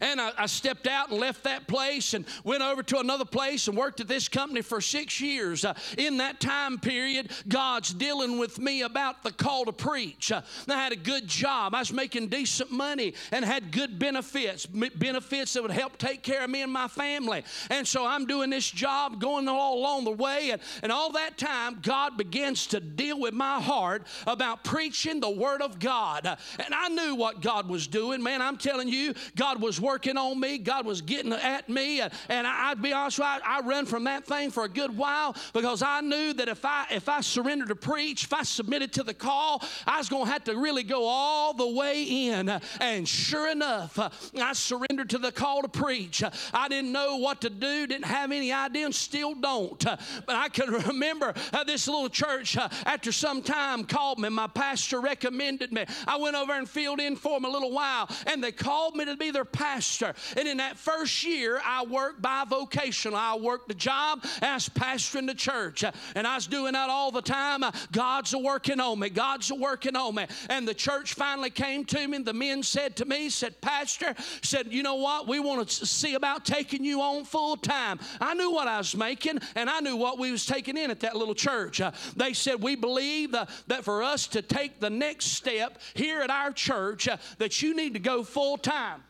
[0.00, 3.68] And I, I, stepped out and left that place and went over to another place
[3.68, 5.64] and worked at this company for six years.
[5.64, 10.32] Uh, in that time period, God's dealing with me about the call to preach.
[10.32, 11.74] Uh, I had a good job.
[11.74, 16.44] I was making decent money and had good benefits, benefits that would help take care
[16.44, 17.44] of me and my family.
[17.70, 20.50] And so I'm doing this job, going all along the way.
[20.50, 25.30] And, and all that time, God begins to deal with my heart about preaching the
[25.30, 26.26] Word of God.
[26.26, 28.22] Uh, and I knew what God was doing.
[28.22, 30.58] Man, I'm telling you, God was working on me.
[30.58, 32.00] God was getting at me.
[32.00, 34.64] And, and I, would be honest with you, I, I run from that thing for
[34.64, 38.32] a good while because I knew that if I if I surrendered to preach, if
[38.32, 41.68] I submitted to the call, I was going to have to really go all the
[41.68, 42.48] way in.
[42.80, 43.98] And sure enough,
[44.36, 46.22] I surrendered to the call to preach.
[46.52, 49.78] I didn't know what to do, didn't have any idea, and still don't.
[49.78, 54.28] But I can remember uh, this little church uh, after some time called me.
[54.28, 55.84] My pastor recommended me.
[56.06, 59.04] I went over and filled in for them a little while, and they called me
[59.04, 60.14] to be their pastor.
[60.36, 63.14] And in that first year, I worked bivocational.
[63.14, 65.84] I worked a job as pastor in the church.
[66.14, 67.62] And I was doing that all the time.
[67.92, 69.10] God's a working on me.
[69.10, 70.26] God's a working on me.
[70.48, 72.16] And the church finally came to me.
[72.16, 75.28] And the men said to me, said, Pastor, said, you know what?
[75.28, 77.98] We want to see about taking you on full time.
[78.20, 81.00] I knew what I was making, and I knew what we was taking in at
[81.00, 81.80] that little church.
[81.80, 86.20] Uh, they said, we believe uh, that for us to take the next step here
[86.20, 89.02] at our church, uh, that you need to go full time.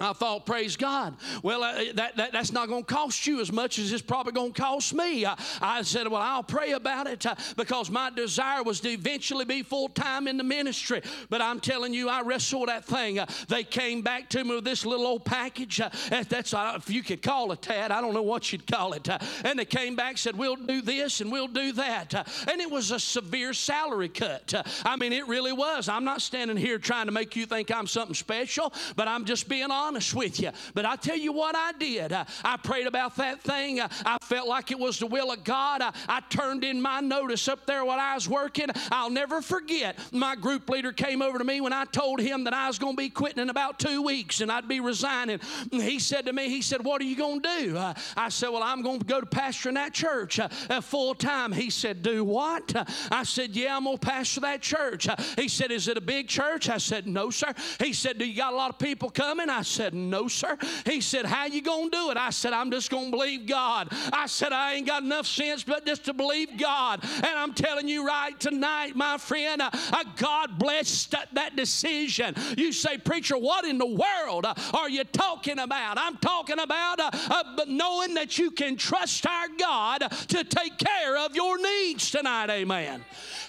[0.00, 1.16] I thought, praise God.
[1.42, 4.32] Well, uh, that, that, that's not going to cost you as much as it's probably
[4.32, 5.24] going to cost me.
[5.24, 9.44] Uh, I said, well, I'll pray about it uh, because my desire was to eventually
[9.44, 11.02] be full time in the ministry.
[11.28, 13.18] But I'm telling you, I wrestled that thing.
[13.18, 15.80] Uh, they came back to me with this little old package.
[15.80, 15.90] Uh,
[16.28, 17.92] that's uh, if you could call it that.
[17.92, 19.08] I don't know what you'd call it.
[19.08, 22.14] Uh, and they came back said, we'll do this and we'll do that.
[22.48, 24.54] And it was a severe salary cut.
[24.84, 25.88] I mean, it really was.
[25.88, 29.48] I'm not standing here trying to make you think I'm something special, but I'm just
[29.48, 30.50] being honest with you.
[30.74, 32.12] But I tell you what I did.
[32.12, 33.80] I prayed about that thing.
[33.80, 35.82] I felt like it was the will of God.
[35.82, 38.66] Uh, I turned in my notice up there while I was working.
[38.92, 39.98] I'll never forget.
[40.12, 42.94] My group leader came over to me when I told him that I was going
[42.94, 45.40] to be quitting in about two weeks and I'd be resigning.
[45.70, 48.50] He said to me, he said, "What are you going to do?" Uh, I said,
[48.50, 52.02] "Well, I'm going to go to pastor in that church uh, full time." He said,
[52.02, 52.74] "Do what?"
[53.10, 56.28] I said, "Yeah, I'm going to pastor that church." He said, "Is it a big
[56.28, 57.52] church?" I said, "No, sir."
[57.82, 61.00] He said, "Do you got a lot of people coming?" I said, "No, sir." He
[61.00, 64.52] said, "How you to do it?" I said, "I'm just to believe God." I said,
[64.52, 68.38] "I ain't got enough sense but just to believe God." And I'm telling you right
[68.38, 72.34] tonight, my friend, uh, uh, God blessed that, that decision.
[72.56, 77.00] You say, "Preacher, what in the world uh, are you talking about?" I'm talking about
[77.00, 82.10] uh, uh, knowing that you can trust our God to take care of your needs
[82.10, 82.50] tonight.
[82.50, 83.04] Amen.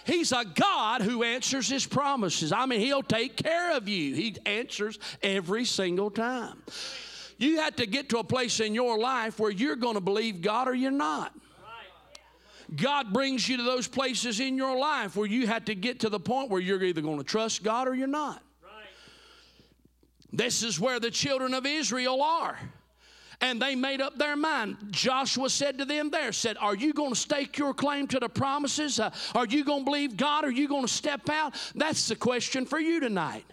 [0.06, 2.52] He's a God who answers his promises.
[2.52, 4.16] I mean, he'll take care of you.
[4.16, 6.21] He answers every single time.
[7.38, 10.42] You have to get to a place in your life where you're going to believe
[10.42, 11.34] God or you're not.
[12.76, 16.10] God brings you to those places in your life where you have to get to
[16.10, 18.42] the point where you're either going to trust God or you're not.
[20.32, 22.58] This is where the children of Israel are.
[23.42, 24.78] and they made up their mind.
[24.92, 28.30] Joshua said to them there, said, Are you going to stake your claim to the
[28.30, 29.00] promises?
[29.00, 30.46] Uh, are you going to believe God?
[30.46, 31.56] Are you going to step out?
[31.76, 33.46] That's the question for you tonight.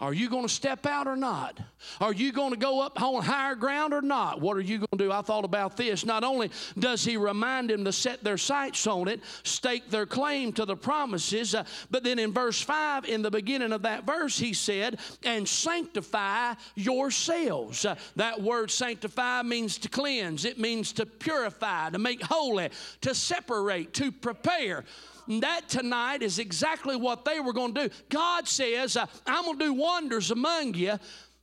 [0.00, 1.58] Are you going to step out or not?
[2.00, 4.40] Are you going to go up on higher ground or not?
[4.40, 5.12] What are you going to do?
[5.12, 6.04] I thought about this.
[6.04, 10.52] Not only does he remind them to set their sights on it, stake their claim
[10.54, 14.38] to the promises, uh, but then in verse 5, in the beginning of that verse,
[14.38, 17.84] he said, and sanctify yourselves.
[17.86, 22.68] Uh, that word sanctify means to cleanse, it means to purify, to make holy,
[23.00, 24.84] to separate, to prepare.
[25.28, 27.94] That tonight is exactly what they were going to do.
[28.08, 30.98] God says, uh, I'm going to do wonders among you.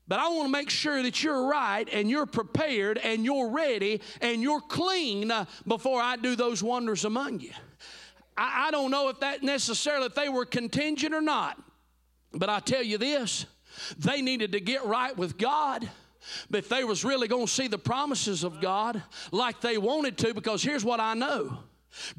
[0.08, 4.02] But I want to make sure that you're right and you're prepared and you're ready
[4.22, 7.52] and you're clean uh, before I do those wonders among you.
[8.38, 11.58] I, I don't know if that necessarily, if they were contingent or not.
[12.34, 13.46] But I tell you this,
[13.98, 15.88] they needed to get right with God.
[16.50, 19.02] But if they was really going to see the promises of God
[19.32, 21.60] like they wanted to, because here's what I know.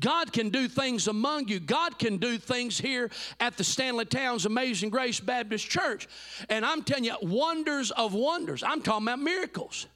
[0.00, 1.60] God can do things among you.
[1.60, 3.10] God can do things here
[3.40, 6.08] at the Stanley Towns Amazing Grace Baptist Church.
[6.48, 8.62] And I'm telling you, wonders of wonders.
[8.62, 9.86] I'm talking about miracles.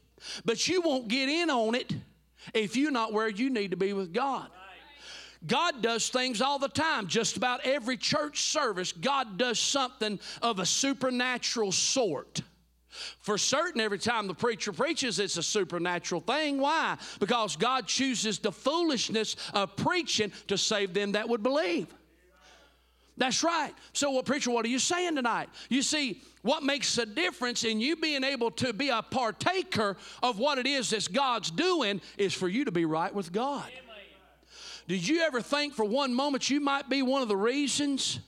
[0.44, 1.94] But you won't get in on it
[2.54, 4.48] if you're not where you need to be with God.
[5.46, 7.06] God does things all the time.
[7.06, 12.40] Just about every church service, God does something of a supernatural sort.
[13.20, 16.58] For certain, every time the preacher preaches, it's a supernatural thing.
[16.58, 16.96] Why?
[17.20, 21.86] Because God chooses the foolishness of preaching to save them that would believe.
[23.18, 23.74] That's right.
[23.92, 25.48] So, what preacher, what are you saying tonight?
[25.68, 30.38] You see, what makes a difference in you being able to be a partaker of
[30.38, 33.66] what it is that God's doing is for you to be right with God.
[34.86, 38.20] Did you ever think for one moment you might be one of the reasons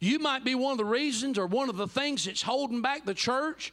[0.00, 3.04] you might be one of the reasons or one of the things that's holding back
[3.04, 3.72] the church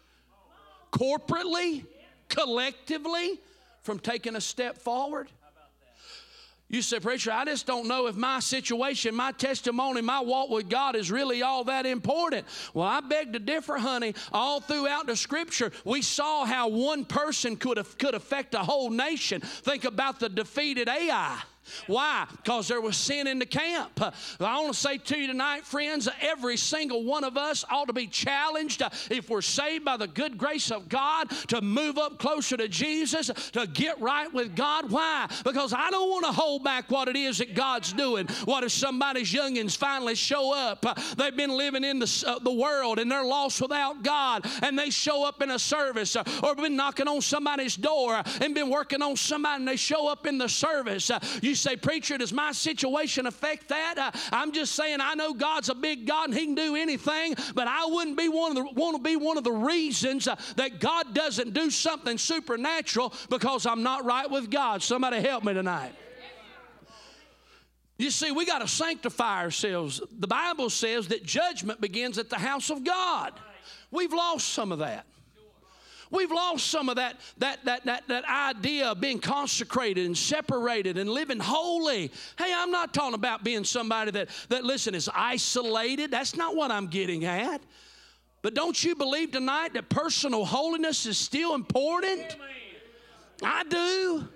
[0.92, 1.86] corporately,
[2.30, 3.40] collectively,
[3.84, 5.30] from taking a step forward.
[6.72, 10.70] You say, Preacher, I just don't know if my situation, my testimony, my walk with
[10.70, 12.48] God is really all that important.
[12.74, 14.16] Well, I beg to differ, honey.
[14.32, 19.42] All throughout the scripture, we saw how one person could, could affect a whole nation.
[19.42, 21.42] Think about the defeated Ai.
[21.88, 22.28] Why?
[22.32, 24.02] Because there was sin in the camp.
[24.40, 27.94] I want to say to you tonight, friends, every single one of us ought to
[27.94, 32.20] be challenged uh, if we're saved by the good grace of God to move up
[32.20, 34.92] closer to Jesus, to get right with God.
[34.92, 35.28] Why?
[35.44, 38.28] Because I don't want to hold back what it is that God's doing.
[38.46, 40.86] What if somebody's youngins finally show up?
[40.86, 44.78] Uh, they've been living in the, uh, the world and they're lost without God, and
[44.78, 48.70] they show up in a service uh, or been knocking on somebody's door and been
[48.70, 51.10] working on somebody and they show up in the service.
[51.10, 51.20] Uh,
[51.52, 53.98] you say, Preacher, does my situation affect that?
[53.98, 57.36] Uh, I'm just saying I know God's a big God and He can do anything,
[57.54, 60.38] but I wouldn't be one of the want to be one of the reasons uh,
[60.56, 64.82] that God doesn't do something supernatural because I'm not right with God.
[64.82, 65.94] Somebody help me tonight.
[67.98, 70.02] You see, we got to sanctify ourselves.
[70.18, 73.34] The Bible says that judgment begins at the house of God.
[73.92, 75.06] We've lost some of that.
[76.12, 80.98] We've lost some of that, that, that, that, that idea of being consecrated and separated
[80.98, 82.12] and living holy.
[82.38, 86.12] Hey, I'm not talking about being somebody that, that listen, is isolated.
[86.12, 87.62] That's not what I'm getting at.
[88.42, 92.36] But don't you believe tonight that personal holiness is still important?
[93.42, 94.28] I do.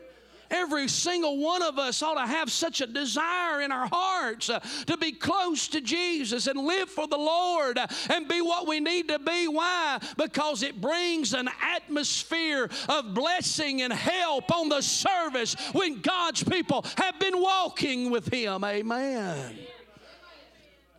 [0.52, 4.60] Every single one of us ought to have such a desire in our hearts uh,
[4.88, 8.80] to be close to Jesus and live for the Lord uh, and be what we
[8.80, 9.48] need to be.
[9.48, 10.00] Why?
[10.18, 16.86] Because it brings an atmosphere of blessing and help on the service when God's people
[16.98, 18.64] have been walking with Him.
[18.64, 19.58] Amen.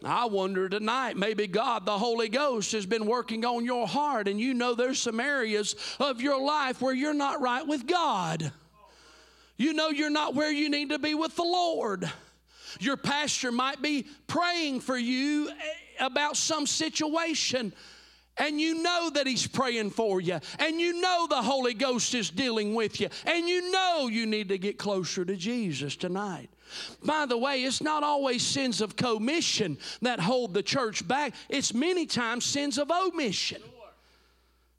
[0.05, 4.39] I wonder tonight, maybe God, the Holy Ghost, has been working on your heart, and
[4.39, 8.53] you know there's some areas of your life where you're not right with God.
[9.57, 12.11] You know you're not where you need to be with the Lord.
[12.79, 15.53] Your pastor might be praying for you eh,
[16.05, 17.73] about some situation,
[18.37, 22.29] and you know that he's praying for you, and you know the Holy Ghost is
[22.29, 26.51] dealing with you, and you know you need to get closer to Jesus tonight.
[27.03, 31.73] By the way, it's not always sins of commission that hold the church back, it's
[31.73, 33.63] many times sins of omission.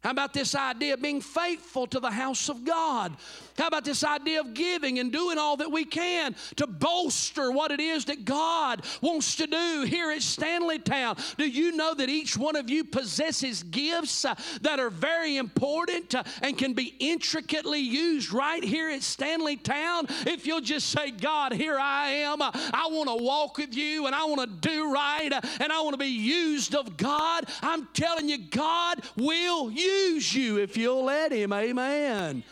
[0.08, 3.18] How about this idea of being faithful to the house of God?
[3.58, 7.72] How about this idea of giving and doing all that we can to bolster what
[7.72, 11.18] it is that God wants to do here at Stanley Town?
[11.38, 16.16] Do you know that each one of you possesses gifts uh, that are very important
[16.16, 20.06] uh, and can be intricately used right here at Stanley Town?
[20.26, 22.42] If you'll just say, God, here I am.
[22.42, 25.82] I want to walk with you and I want to do right uh, and I
[25.82, 27.44] want to be used of God.
[27.62, 31.54] I'm telling you, God will use use you if you'll let Him.
[31.54, 32.44] Amen.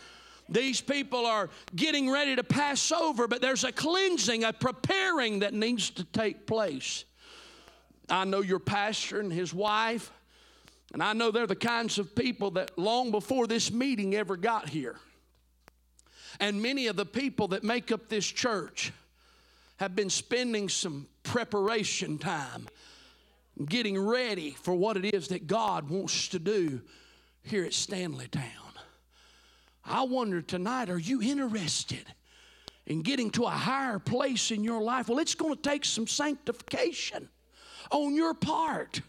[0.48, 5.54] These people are getting ready to pass over, but there's a cleansing, a preparing that
[5.54, 7.04] needs to take place.
[8.08, 10.12] I know your pastor and his wife,
[10.92, 14.68] and I know they're the kinds of people that long before this meeting ever got
[14.68, 14.96] here.
[16.38, 18.92] And many of the people that make up this church
[19.78, 22.68] have been spending some preparation time
[23.64, 26.82] getting ready for what it is that God wants to do
[27.46, 28.44] here at Stanley Town.
[29.84, 32.04] I wonder tonight, are you interested
[32.86, 35.08] in getting to a higher place in your life?
[35.08, 37.28] Well, it's going to take some sanctification
[37.90, 39.00] on your part.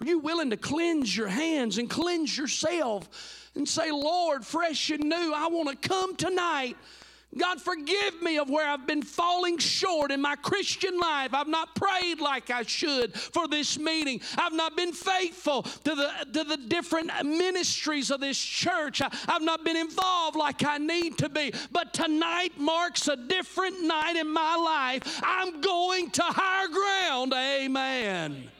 [0.00, 5.04] Are you willing to cleanse your hands and cleanse yourself and say, Lord, fresh and
[5.04, 6.76] new, I want to come tonight
[7.38, 11.32] God, forgive me of where I've been falling short in my Christian life.
[11.32, 14.20] I've not prayed like I should for this meeting.
[14.36, 19.00] I've not been faithful to the, to the different ministries of this church.
[19.00, 21.52] I, I've not been involved like I need to be.
[21.70, 25.20] But tonight marks a different night in my life.
[25.22, 27.32] I'm going to higher ground.
[27.32, 28.50] Amen.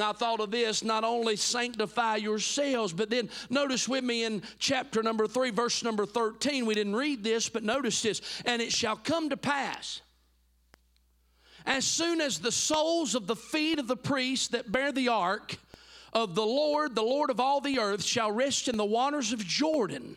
[0.00, 5.02] I thought of this not only sanctify yourselves, but then notice with me in chapter
[5.02, 6.64] number 3, verse number 13.
[6.64, 8.22] We didn't read this, but notice this.
[8.46, 10.00] And it shall come to pass
[11.66, 15.56] as soon as the soles of the feet of the priests that bear the ark
[16.12, 19.38] of the Lord, the Lord of all the earth, shall rest in the waters of
[19.38, 20.16] Jordan,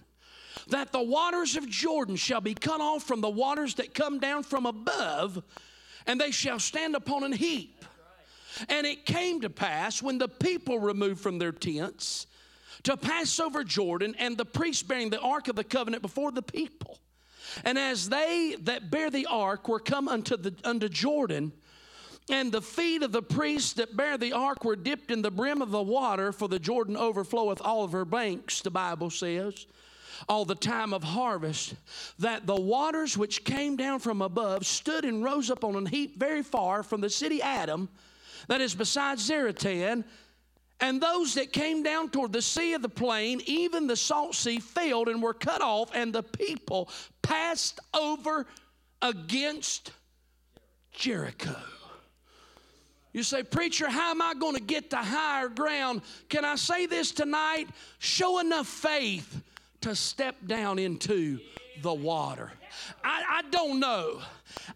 [0.67, 4.43] that the waters of Jordan shall be cut off from the waters that come down
[4.43, 5.41] from above,
[6.07, 7.85] and they shall stand upon an heap.
[8.69, 12.27] And it came to pass when the people removed from their tents
[12.83, 16.41] to pass over Jordan, and the priests bearing the ark of the covenant before the
[16.41, 16.99] people.
[17.63, 21.51] And as they that bear the ark were come unto, the, unto Jordan,
[22.29, 25.61] and the feet of the priests that bear the ark were dipped in the brim
[25.61, 29.67] of the water, for the Jordan overfloweth all of her banks, the Bible says,
[30.27, 31.75] all the time of harvest,
[32.19, 36.17] that the waters which came down from above stood and rose up on an heap
[36.17, 37.89] very far from the city Adam,
[38.47, 40.03] that is beside Zaratan.
[40.81, 44.59] And those that came down toward the sea of the plain, even the salt sea,
[44.59, 46.89] failed and were cut off, and the people
[47.21, 48.45] passed over
[49.01, 49.91] against
[50.91, 51.55] Jericho.
[53.13, 56.01] You say, Preacher, how am I going to get to higher ground?
[56.27, 57.69] Can I say this tonight?
[57.99, 59.41] Show enough faith
[59.81, 61.39] to step down into
[61.81, 62.51] the water.
[63.05, 64.19] I, I don't know.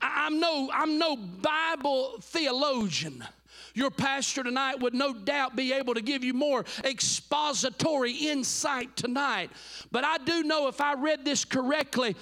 [0.01, 3.25] I, I'm no, I'm no Bible theologian.
[3.73, 9.51] Your pastor tonight would no doubt be able to give you more expository insight tonight.
[9.91, 12.15] But I do know if I read this correctly,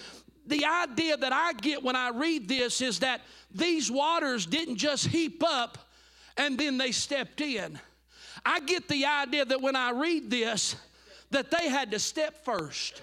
[0.46, 3.22] the idea that I get when I read this is that
[3.54, 5.78] these waters didn't just heap up
[6.38, 7.80] and then they stepped in.
[8.46, 10.76] I get the idea that when I read this,
[11.32, 13.02] that they had to step first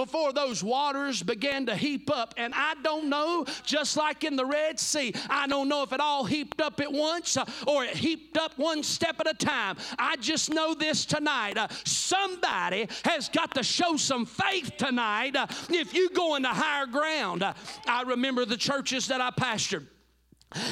[0.00, 2.32] before those waters began to heap up.
[2.38, 6.00] And I don't know, just like in the Red Sea, I don't know if it
[6.00, 9.76] all heaped up at once uh, or it heaped up one step at a time.
[9.98, 11.58] I just know this tonight.
[11.58, 16.86] Uh, somebody has got to show some faith tonight uh, if you go into higher
[16.86, 17.44] ground.
[17.86, 19.86] I remember the churches that I pastored.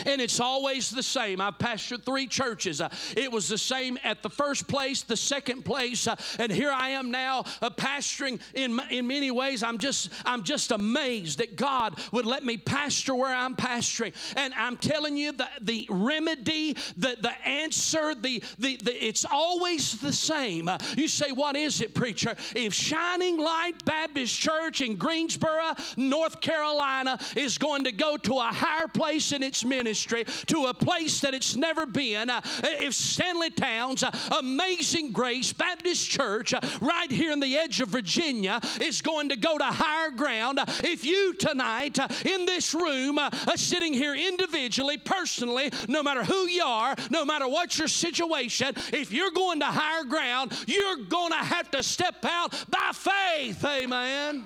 [0.06, 1.40] And it's always the same.
[1.40, 2.80] I've pastored three churches.
[2.80, 6.72] Uh, it was the same at the first place, the second place, uh, and here
[6.72, 8.40] I am now uh, pastoring.
[8.54, 13.14] In in many ways, I'm just I'm just amazed that God would let me pastor
[13.14, 14.14] where I'm pastoring.
[14.36, 20.00] And I'm telling you, the the remedy, the the answer, the the, the it's always
[20.00, 20.68] the same.
[20.96, 22.34] You say, what is it, preacher?
[22.54, 28.50] If Shining Light Baptist Church in Greensboro, North Carolina, is going to go to a
[28.52, 32.30] higher place in its ministry to a place that it's never been.
[32.30, 37.80] Uh, if Stanley Town's uh, Amazing Grace Baptist Church, uh, right here in the edge
[37.80, 43.18] of Virginia, is going to go to higher ground, if you tonight in this room,
[43.56, 49.12] sitting here individually, personally, no matter who you are, no matter what your situation, if
[49.12, 53.64] you're going to higher ground, you're going to have to step out by faith.
[53.64, 54.44] Amen.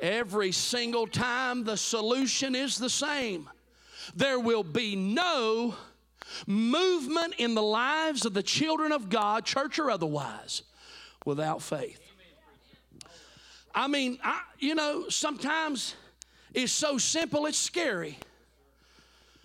[0.00, 3.48] Every single time, the solution is the same
[4.14, 5.74] there will be no
[6.46, 10.62] movement in the lives of the children of God, church or otherwise,
[11.24, 12.00] without faith.
[13.74, 15.94] I mean, I, you know, sometimes
[16.54, 18.18] it's so simple, it's scary.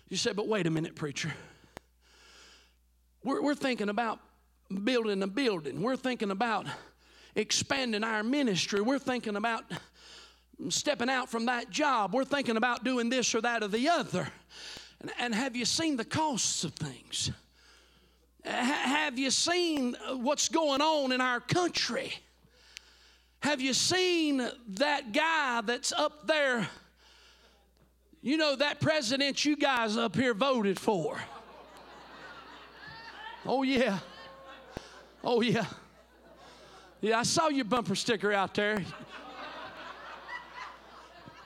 [0.10, 1.34] You say, but wait a minute, preacher.
[3.24, 4.20] We're, we're thinking about
[4.84, 6.66] building a building, we're thinking about
[7.36, 9.64] expanding our ministry, we're thinking about
[10.70, 12.14] stepping out from that job.
[12.14, 14.28] We're thinking about doing this or that or the other.
[15.02, 17.32] And, and have you seen the costs of things?
[18.46, 22.14] have you seen what's going on in our country?
[23.40, 26.68] Have you seen that guy that's up there?
[28.22, 31.20] You know, that president you guys up here voted for.
[33.46, 34.00] Oh, yeah.
[35.24, 35.66] Oh, yeah.
[37.02, 38.84] Yeah, I saw your bumper sticker out there.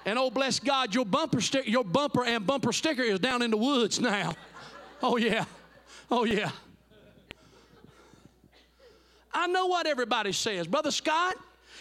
[0.05, 3.51] And oh, bless God, your bumper sticker, your bumper and bumper sticker is down in
[3.51, 4.33] the woods now.
[5.01, 5.45] Oh, yeah.
[6.11, 6.51] Oh, yeah.
[9.33, 10.67] I know what everybody says.
[10.67, 11.37] Brother Scott,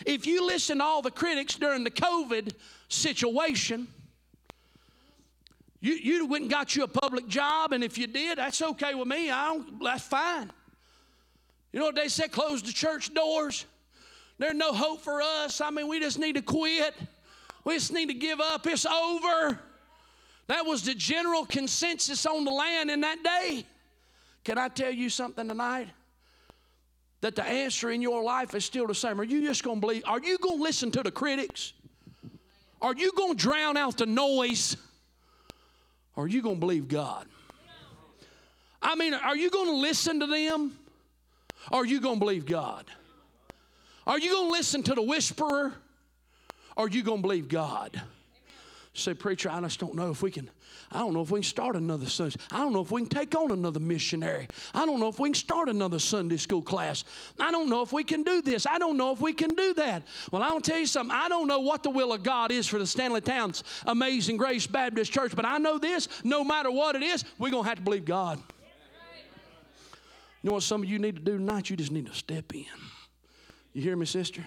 [0.06, 2.52] if you listen to all the critics during the COVID
[2.88, 3.88] situation,
[5.80, 8.94] you, you went and got you a public job, and if you did, that's okay
[8.94, 9.30] with me.
[9.30, 10.50] I don't, that's fine.
[11.72, 12.32] You know what they said?
[12.32, 13.64] Close the church doors.
[14.38, 15.60] There's no hope for us.
[15.60, 16.94] I mean, we just need to quit.
[17.68, 18.66] We just need to give up.
[18.66, 19.60] It's over.
[20.46, 23.66] That was the general consensus on the land in that day.
[24.42, 25.88] Can I tell you something tonight?
[27.20, 29.20] That the answer in your life is still the same.
[29.20, 30.02] Are you just going to believe?
[30.06, 31.74] Are you going to listen to the critics?
[32.80, 34.78] Are you going to drown out the noise?
[36.16, 37.26] Are you going to believe God?
[38.80, 40.74] I mean, are you going to listen to them?
[41.70, 42.86] Are you going to believe God?
[44.06, 45.74] Are you going to listen to the whisperer?
[46.78, 48.00] Are you going to believe God?
[48.94, 50.48] Say, preacher, I just don't know if we can.
[50.90, 52.36] I don't know if we can start another Sunday.
[52.50, 54.48] I don't know if we can take on another missionary.
[54.74, 57.04] I don't know if we can start another Sunday school class.
[57.38, 58.66] I don't know if we can do this.
[58.66, 60.04] I don't know if we can do that.
[60.32, 61.14] Well, I'll tell you something.
[61.14, 64.66] I don't know what the will of God is for the Stanley Towns Amazing Grace
[64.66, 67.82] Baptist Church, but I know this no matter what it is, we're to have to
[67.82, 68.40] believe God.
[70.42, 71.70] You know what some of you need to do tonight?
[71.70, 72.64] You just need to step in.
[73.72, 74.44] You hear me, sister?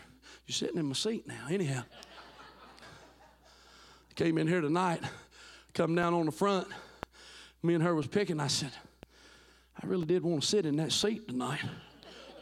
[0.48, 1.48] You're sitting in my seat now.
[1.49, 1.84] Anyhow,
[4.16, 5.02] came in here tonight,
[5.74, 6.68] come down on the front.
[7.64, 8.40] Me and her was picking.
[8.40, 8.72] I said,
[9.82, 11.62] I really did want to sit in that seat tonight.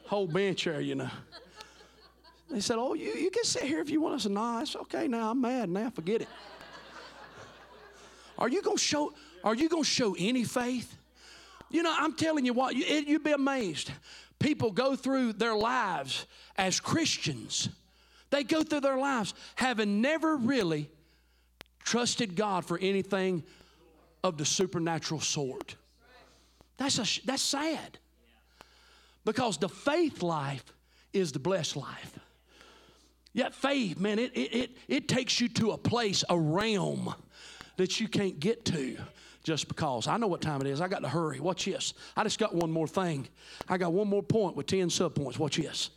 [0.08, 1.10] Whole bench there, you know.
[2.50, 4.16] They said, Oh, you, you can sit here if you want.
[4.16, 5.32] I said, No, it's okay now.
[5.32, 5.90] I'm mad now.
[5.90, 6.30] Forget it.
[8.38, 9.14] Are you gonna show
[9.44, 10.96] are you gonna show any faith?
[11.70, 13.92] You know, I'm telling you what, you, it, you'd be amazed.
[14.40, 16.26] People go through their lives
[16.58, 17.70] as Christians.
[18.32, 20.90] They go through their lives having never really
[21.90, 23.44] trusted God for anything
[24.24, 25.76] of the supernatural sort.
[26.78, 27.98] That's, a, that's sad.
[29.26, 30.64] Because the faith life
[31.14, 32.20] is the blessed life.
[33.34, 37.16] Yet faith, man, it, it, it, it takes you to a place, a realm
[37.78, 38.96] that you can't get to
[39.44, 40.08] just because.
[40.08, 40.82] I know what time it is.
[40.82, 41.40] I got to hurry.
[41.40, 41.96] Watch this.
[42.16, 43.28] I just got one more thing.
[43.68, 45.40] I got one more point with 10 subpoints.
[45.40, 45.90] Watch this.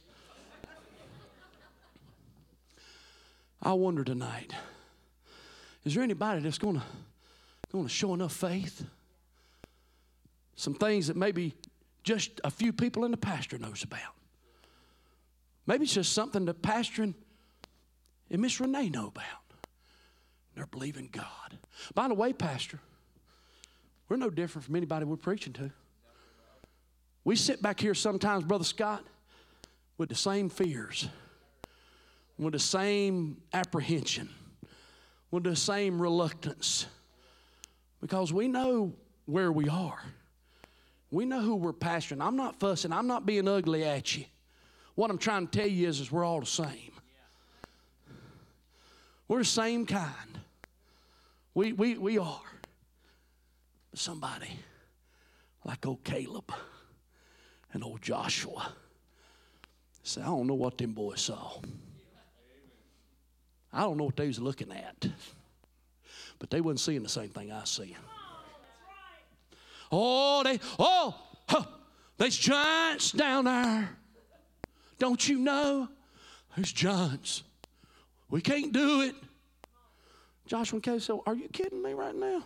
[3.63, 4.55] I wonder tonight
[5.85, 6.83] is there anybody that's going to
[7.71, 8.85] going to show enough faith?
[10.57, 11.55] Some things that maybe
[12.05, 14.15] just a few people in the pastor knows about.
[15.67, 17.15] Maybe it's just something that pastor and,
[18.31, 19.25] and Miss Renee know about.
[20.55, 21.59] They're believing God.
[21.95, 22.79] By the way, Pastor,
[24.09, 25.71] we're no different from anybody we're preaching to.
[27.25, 29.05] We sit back here sometimes, Brother Scott,
[29.97, 31.09] with the same fears,
[32.37, 34.29] with the same apprehension,
[35.33, 36.87] with the same reluctance,
[38.01, 38.93] because we know
[39.27, 39.99] where we are.
[41.11, 42.25] We know who we're pastoring.
[42.25, 44.27] I'm not fussing, I'm not being ugly at you.
[44.95, 46.93] What I'm trying to tell you is, is we're all the same.
[49.27, 50.39] We're the same kind.
[51.55, 52.41] We, we, we are.
[53.95, 54.51] Somebody
[55.65, 56.53] like old Caleb
[57.73, 58.73] and old Joshua
[60.03, 61.61] say, I don't know what them boys saw.
[63.73, 65.07] I don't know what they was looking at.
[66.39, 67.97] But they wasn't seeing the same thing I see.
[69.91, 71.15] Oh, they, oh,
[71.49, 71.65] huh,
[72.19, 73.89] there's giants down there.
[74.99, 75.89] Don't you know?
[76.57, 77.43] There's giants.
[78.31, 79.15] We can't do it.
[80.47, 82.43] Joshua and Caleb said, Are you kidding me right now?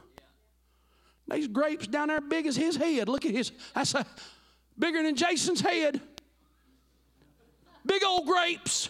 [1.29, 3.09] These grapes down there big as his head.
[3.09, 4.07] Look at his, that's a,
[4.79, 6.01] bigger than Jason's head.
[7.85, 8.89] Big old grapes.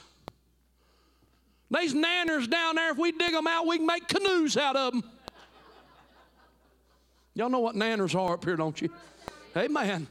[1.70, 4.92] These nanners down there, if we dig them out, we can make canoes out of
[4.92, 5.04] them.
[7.34, 8.88] Y'all know what nanners are up here, don't you?
[9.52, 10.06] Hey, man.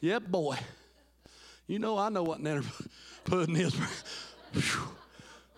[0.00, 0.56] Yep, boy.
[1.66, 2.64] You know I know what nanner
[3.24, 3.74] pudding is.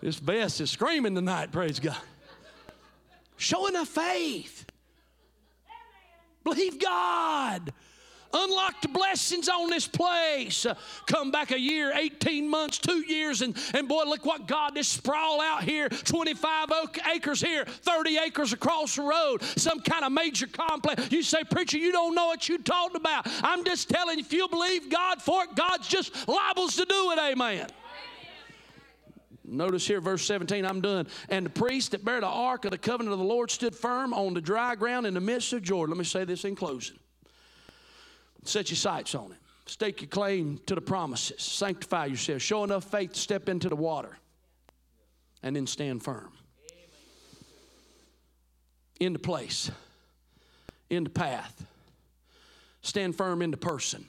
[0.01, 1.97] this vest is screaming tonight, praise God.
[3.37, 4.65] Showing a faith.
[6.43, 7.73] Believe God.
[8.33, 10.65] Unlock the blessings on this place.
[11.05, 14.93] Come back a year, 18 months, two years, and, and boy, look what God just
[14.93, 20.11] sprawl out here 25 oak- acres here, 30 acres across the road, some kind of
[20.11, 21.11] major complex.
[21.11, 23.27] You say, Preacher, you don't know what you talked about.
[23.43, 27.11] I'm just telling you, if you believe God for it, God's just liable to do
[27.11, 27.19] it.
[27.19, 27.67] Amen.
[29.49, 31.07] Notice here, verse 17, I'm done.
[31.29, 34.13] And the priest that bare the ark of the covenant of the Lord stood firm
[34.13, 35.95] on the dry ground in the midst of Jordan.
[35.95, 36.97] Let me say this in closing.
[38.47, 39.37] Set your sights on it.
[39.65, 41.41] Stake your claim to the promises.
[41.41, 42.41] Sanctify yourself.
[42.41, 44.17] Show enough faith to step into the water.
[45.43, 46.31] And then stand firm.
[48.99, 49.69] In the place.
[50.89, 51.65] In the path.
[52.81, 54.05] Stand firm in the person.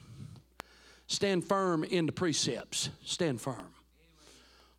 [1.09, 2.91] Stand firm in the precepts.
[3.05, 3.75] Stand firm.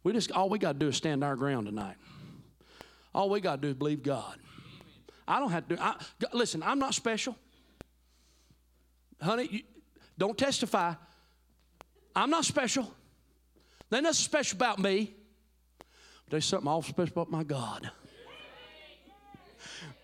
[0.03, 1.97] We just all we got to do is stand our ground tonight.
[3.13, 4.37] All we got to do is believe God.
[5.27, 5.81] I don't have to do.
[5.81, 5.95] I,
[6.31, 7.35] listen, I'm not special,
[9.21, 9.47] honey.
[9.51, 9.61] You,
[10.17, 10.93] don't testify.
[12.15, 12.91] I'm not special.
[13.89, 15.13] There's nothing special about me.
[15.79, 17.89] But there's something awful special about my God.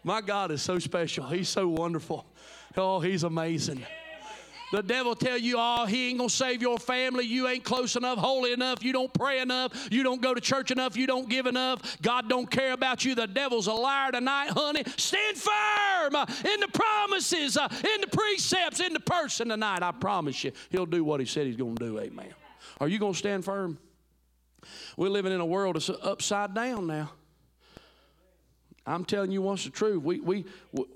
[0.03, 1.25] My God is so special.
[1.27, 2.25] He's so wonderful.
[2.77, 3.83] Oh, he's amazing.
[4.71, 7.25] The devil tell you, oh, he ain't gonna save your family.
[7.25, 8.83] You ain't close enough, holy enough.
[8.83, 9.87] You don't pray enough.
[9.91, 10.97] You don't go to church enough.
[10.97, 12.01] You don't give enough.
[12.01, 13.15] God don't care about you.
[13.15, 14.83] The devil's a liar tonight, honey.
[14.97, 19.83] Stand firm uh, in the promises, uh, in the precepts, in the person tonight.
[19.83, 21.99] I promise you, he'll do what he said he's gonna do.
[21.99, 22.33] Amen.
[22.79, 23.77] Are you gonna stand firm?
[24.97, 27.11] We're living in a world that's upside down now.
[28.87, 30.03] I'm telling you what's the truth.
[30.03, 30.45] We, we,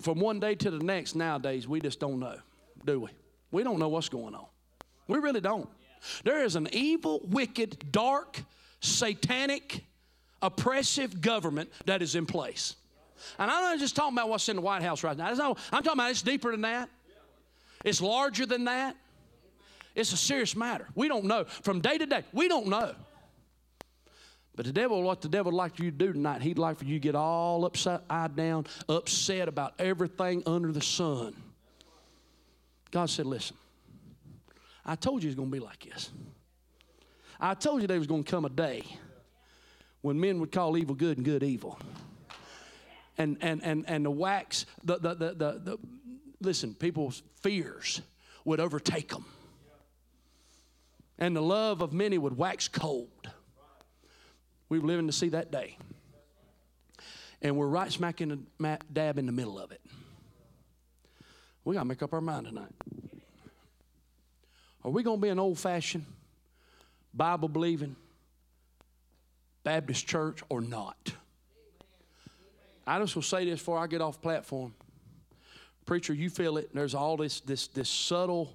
[0.02, 2.38] from one day to the next nowadays, we just don't know,
[2.86, 3.10] do we?
[3.52, 4.46] We don't know what's going on.
[5.08, 5.70] We really don't.
[6.24, 8.42] There is an evil, wicked, dark,
[8.80, 9.84] satanic,
[10.42, 12.76] oppressive government that is in place.
[13.38, 15.34] And I'm not just talking about what's in the White House right now.
[15.34, 16.90] Not, I'm talking about it's deeper than that.
[17.84, 18.96] It's larger than that.
[19.96, 20.88] It's a serious matter.
[20.96, 21.44] We don't know.
[21.46, 22.94] From day to day, we don't know.
[24.56, 26.78] But the devil, what the devil would like for you to do tonight, he'd like
[26.78, 31.34] for you to get all upside down, upset about everything under the sun.
[32.92, 33.56] God said, Listen,
[34.86, 36.10] I told you it's going to be like this.
[37.40, 38.84] I told you there was going to come a day
[40.02, 41.80] when men would call evil good and good evil.
[43.18, 45.80] And, and, and, and the wax, the, the, the, the, the
[46.42, 48.02] listen, people's fears
[48.46, 49.26] would overtake them.
[51.18, 53.30] And the love of many would wax cold.
[54.70, 55.78] We're living to see that day.
[57.42, 59.82] And we're right smack in the dab in the middle of it.
[61.64, 62.72] We got to make up our mind tonight.
[64.84, 66.06] Are we going to be an old fashioned,
[67.14, 67.96] Bible believing
[69.64, 71.14] Baptist church or not?
[72.88, 74.74] I just will say this before I get off platform.
[75.86, 76.74] Preacher, you feel it.
[76.74, 78.54] There's all this, this, this subtle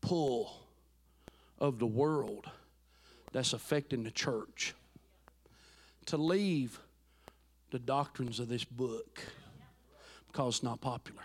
[0.00, 0.52] pull
[1.58, 2.48] of the world
[3.32, 4.74] that's affecting the church
[6.06, 6.78] to leave
[7.70, 9.20] the doctrines of this book
[10.28, 11.22] because it's not popular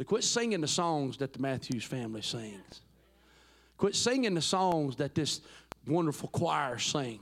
[0.00, 2.80] to quit singing the songs that the Matthews family sings.
[3.76, 5.42] Quit singing the songs that this
[5.86, 7.20] wonderful choir sing.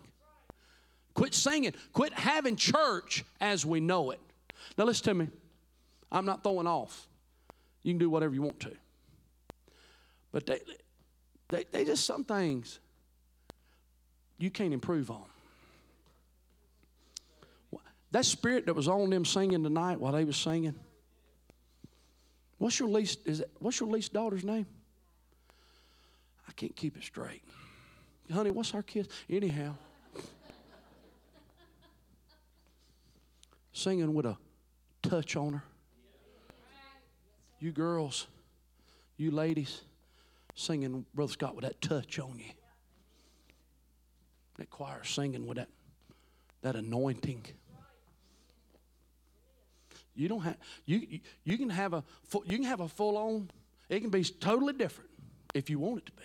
[1.12, 1.74] Quit singing.
[1.92, 4.20] Quit having church as we know it.
[4.76, 5.28] Now, listen to me.
[6.12, 7.08] I'm not throwing off.
[7.82, 8.72] You can do whatever you want to.
[10.30, 10.60] But they,
[11.48, 12.78] they, they just some things
[14.38, 15.24] you can't improve on.
[18.12, 20.76] That spirit that was on them singing tonight while they was singing,
[22.58, 24.66] What's your least is it, what's your least daughter's name?
[26.48, 27.42] I can't keep it straight.
[28.32, 29.08] Honey, what's our kids?
[29.30, 29.74] Anyhow.
[33.72, 34.36] Singing with a
[35.02, 35.62] touch on her.
[37.60, 38.26] You girls,
[39.16, 39.82] you ladies,
[40.54, 42.52] singing, Brother Scott, with that touch on you.
[44.58, 45.68] That choir singing with that,
[46.62, 47.44] that anointing.
[50.18, 52.02] You don't have you, you can have a
[52.44, 53.50] you can have a full on.
[53.88, 55.10] It can be totally different
[55.54, 56.24] if you want it to be.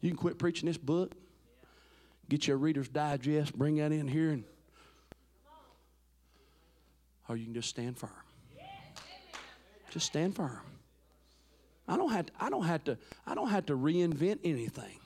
[0.00, 1.12] You can quit preaching this book.
[2.30, 3.56] Get your Reader's Digest.
[3.56, 4.44] Bring that in here, and
[7.28, 8.10] or you can just stand firm.
[9.90, 10.62] Just stand firm.
[11.86, 12.96] I don't have to, I don't have to
[13.26, 14.98] I don't have to reinvent anything.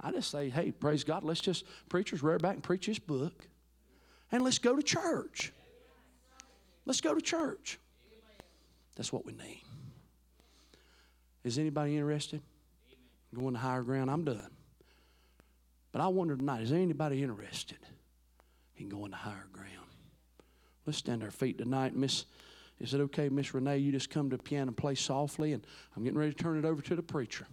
[0.00, 3.46] I just say, hey, praise God, let's just preachers rear back and preach this book.
[4.32, 5.52] And let's go to church.
[6.88, 7.78] Let's go to church.
[8.96, 9.62] That's what we need.
[11.44, 12.40] Is anybody interested?
[13.34, 14.10] Going to higher ground?
[14.10, 14.50] I'm done.
[15.92, 17.76] But I wonder tonight, is anybody interested
[18.78, 19.68] in going to higher ground?
[20.86, 21.94] Let's stand our feet tonight.
[21.94, 22.24] Miss
[22.80, 23.76] Is it okay, Miss Renee?
[23.76, 26.58] You just come to the piano and play softly, and I'm getting ready to turn
[26.58, 27.46] it over to the preacher.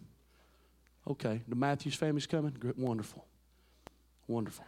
[1.09, 2.55] Okay, the Matthews family's coming.
[2.77, 3.25] Wonderful,
[4.27, 4.65] wonderful.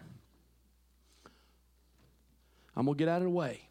[2.76, 3.62] I'm gonna get out of the way.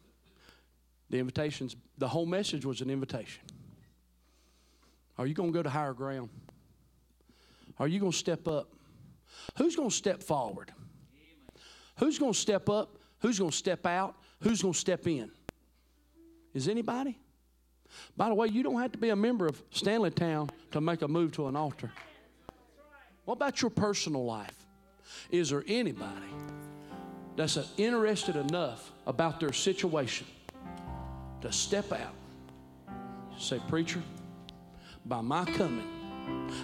[1.09, 3.43] The invitations, the whole message was an invitation.
[5.17, 6.29] Are you gonna go to higher ground?
[7.79, 8.69] Are you gonna step up?
[9.57, 10.71] Who's gonna step forward?
[11.97, 12.97] Who's gonna step up?
[13.19, 14.15] Who's gonna step out?
[14.41, 15.31] Who's gonna step in?
[16.53, 17.17] Is anybody?
[18.15, 21.01] By the way, you don't have to be a member of Stanley Town to make
[21.01, 21.91] a move to an altar.
[23.25, 24.65] What about your personal life?
[25.31, 26.27] Is there anybody
[27.35, 30.27] that's interested enough about their situation
[31.41, 32.13] to step out?
[33.37, 34.01] Say, preacher,
[35.05, 35.87] by my coming,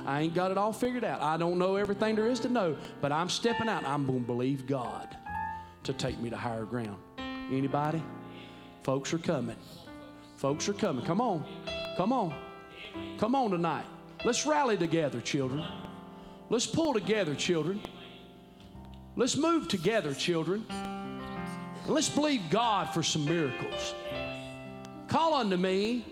[0.05, 1.21] I ain't got it all figured out.
[1.21, 3.85] I don't know everything there is to know, but I'm stepping out.
[3.85, 5.15] I'm going to believe God
[5.83, 6.97] to take me to higher ground.
[7.51, 8.01] Anybody?
[8.83, 9.55] Folks are coming.
[10.35, 11.05] Folks are coming.
[11.05, 11.45] Come on.
[11.95, 12.33] Come on.
[13.17, 13.85] Come on tonight.
[14.25, 15.63] Let's rally together, children.
[16.49, 17.81] Let's pull together, children.
[19.15, 20.65] Let's move together, children.
[21.87, 23.93] Let's believe God for some miracles.
[25.13, 26.03] Call unto me,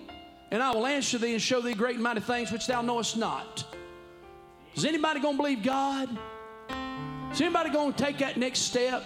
[0.52, 3.18] and I will answer thee and show thee great and mighty things which thou knowest
[3.18, 3.66] not.
[4.76, 6.08] Is anybody going to believe God?
[7.32, 9.04] Is anybody going to take that next step?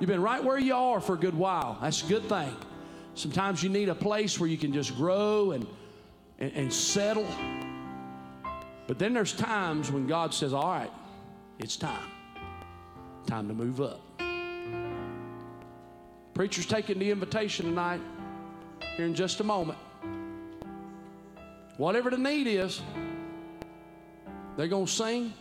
[0.00, 1.78] You've been right where you are for a good while.
[1.80, 2.52] That's a good thing.
[3.14, 5.68] Sometimes you need a place where you can just grow and,
[6.40, 7.28] and, and settle.
[8.88, 10.90] But then there's times when God says, All right,
[11.60, 12.10] it's time.
[13.28, 14.00] Time to move up.
[16.34, 18.00] Preacher's taking the invitation tonight,
[18.96, 19.78] here in just a moment.
[21.76, 22.82] Whatever the need is,
[24.56, 25.32] they're going to sing.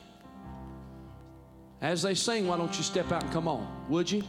[1.82, 3.68] As they sing, why don't you step out and come on?
[3.90, 4.24] Would you?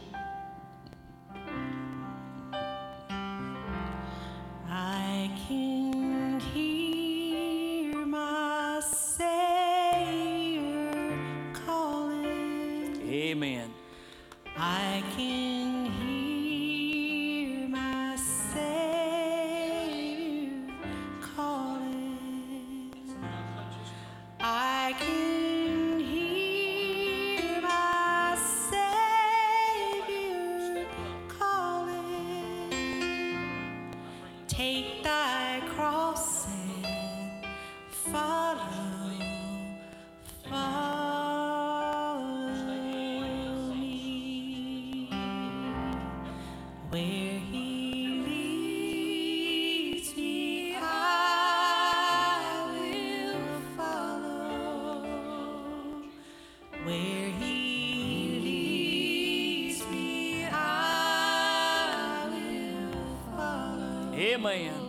[64.41, 64.80] manhã.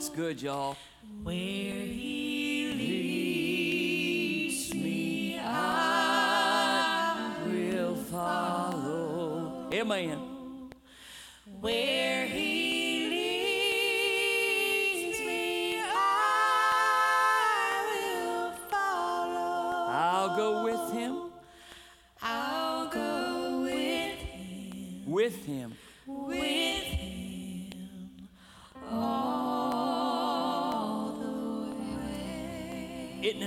[0.00, 0.78] That's good, y'all.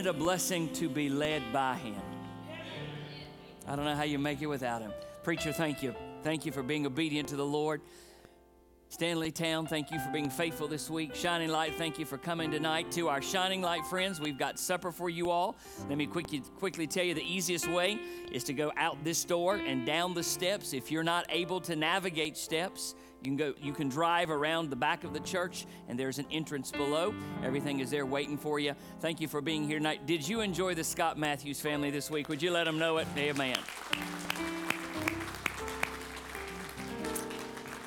[0.06, 2.02] It a blessing to be led by him?
[3.68, 4.92] I don't know how you make it without him.
[5.24, 5.96] Preacher, thank you.
[6.24, 7.82] Thank you for being obedient to the Lord.
[8.90, 11.16] Stanley Town, thank you for being faithful this week.
[11.16, 12.92] Shining Light, thank you for coming tonight.
[12.92, 15.56] To our Shining Light friends, we've got supper for you all.
[15.90, 17.98] Let me quickly, quickly tell you the easiest way
[18.32, 20.74] is to go out this door and down the steps.
[20.74, 22.94] If you're not able to navigate steps,
[23.24, 26.26] you can go you can drive around the back of the church and there's an
[26.30, 27.14] entrance below.
[27.44, 28.76] Everything is there waiting for you.
[29.00, 30.06] Thank you for being here tonight.
[30.06, 32.28] Did you enjoy the Scott Matthews family this week?
[32.28, 33.08] Would you let them know it?
[33.18, 33.58] Amen.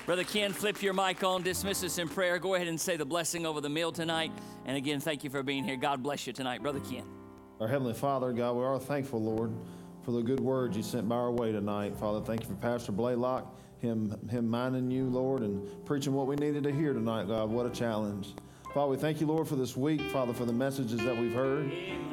[0.07, 2.39] Brother Ken, flip your mic on, dismiss us in prayer.
[2.39, 4.31] Go ahead and say the blessing over the meal tonight.
[4.65, 5.77] And again, thank you for being here.
[5.77, 7.03] God bless you tonight, Brother Ken.
[7.61, 9.53] Our Heavenly Father, God, we are thankful, Lord,
[10.05, 11.97] for the good words you sent by our way tonight.
[11.97, 13.47] Father, thank you for Pastor Blalock
[13.81, 17.51] him, him minding you, Lord, and preaching what we needed to hear tonight, God.
[17.51, 18.35] What a challenge.
[18.77, 21.73] Father, we thank you, Lord, for this week, Father, for the messages that we've heard.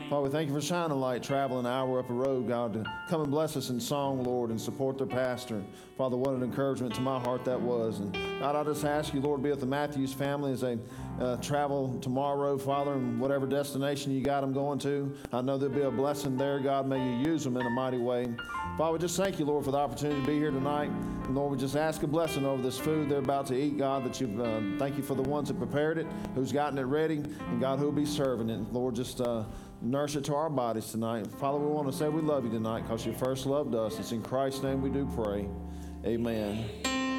[0.10, 2.85] Father, we thank you for shining light, traveling an hour up a road, God, to
[3.10, 5.61] come and bless us in song, Lord, and support their pastor.
[5.98, 7.99] Father, what an encouragement to my heart that was.
[7.99, 10.77] And God, I just ask you, Lord, be with the Matthews family as they
[11.19, 15.14] uh, travel tomorrow, Father, and whatever destination you got them going to.
[15.34, 16.60] I know there'll be a blessing there.
[16.60, 18.30] God, may you use them in a mighty way.
[18.77, 20.90] Father, we just thank you, Lord, for the opportunity to be here tonight.
[21.26, 24.03] And Lord, we just ask a blessing over this food they're about to eat, God,
[24.06, 27.18] that you've, uh, thank you for the ones that prepared it, who's gotten it ready,
[27.18, 28.72] and God, who'll be serving it.
[28.72, 29.44] Lord, just uh,
[29.82, 31.28] nourish it to our bodies tonight.
[31.28, 34.00] Father, we want to say we love you tonight because you first loved us.
[34.00, 35.48] It's in Christ's name we do pray.
[36.06, 37.12] Amen.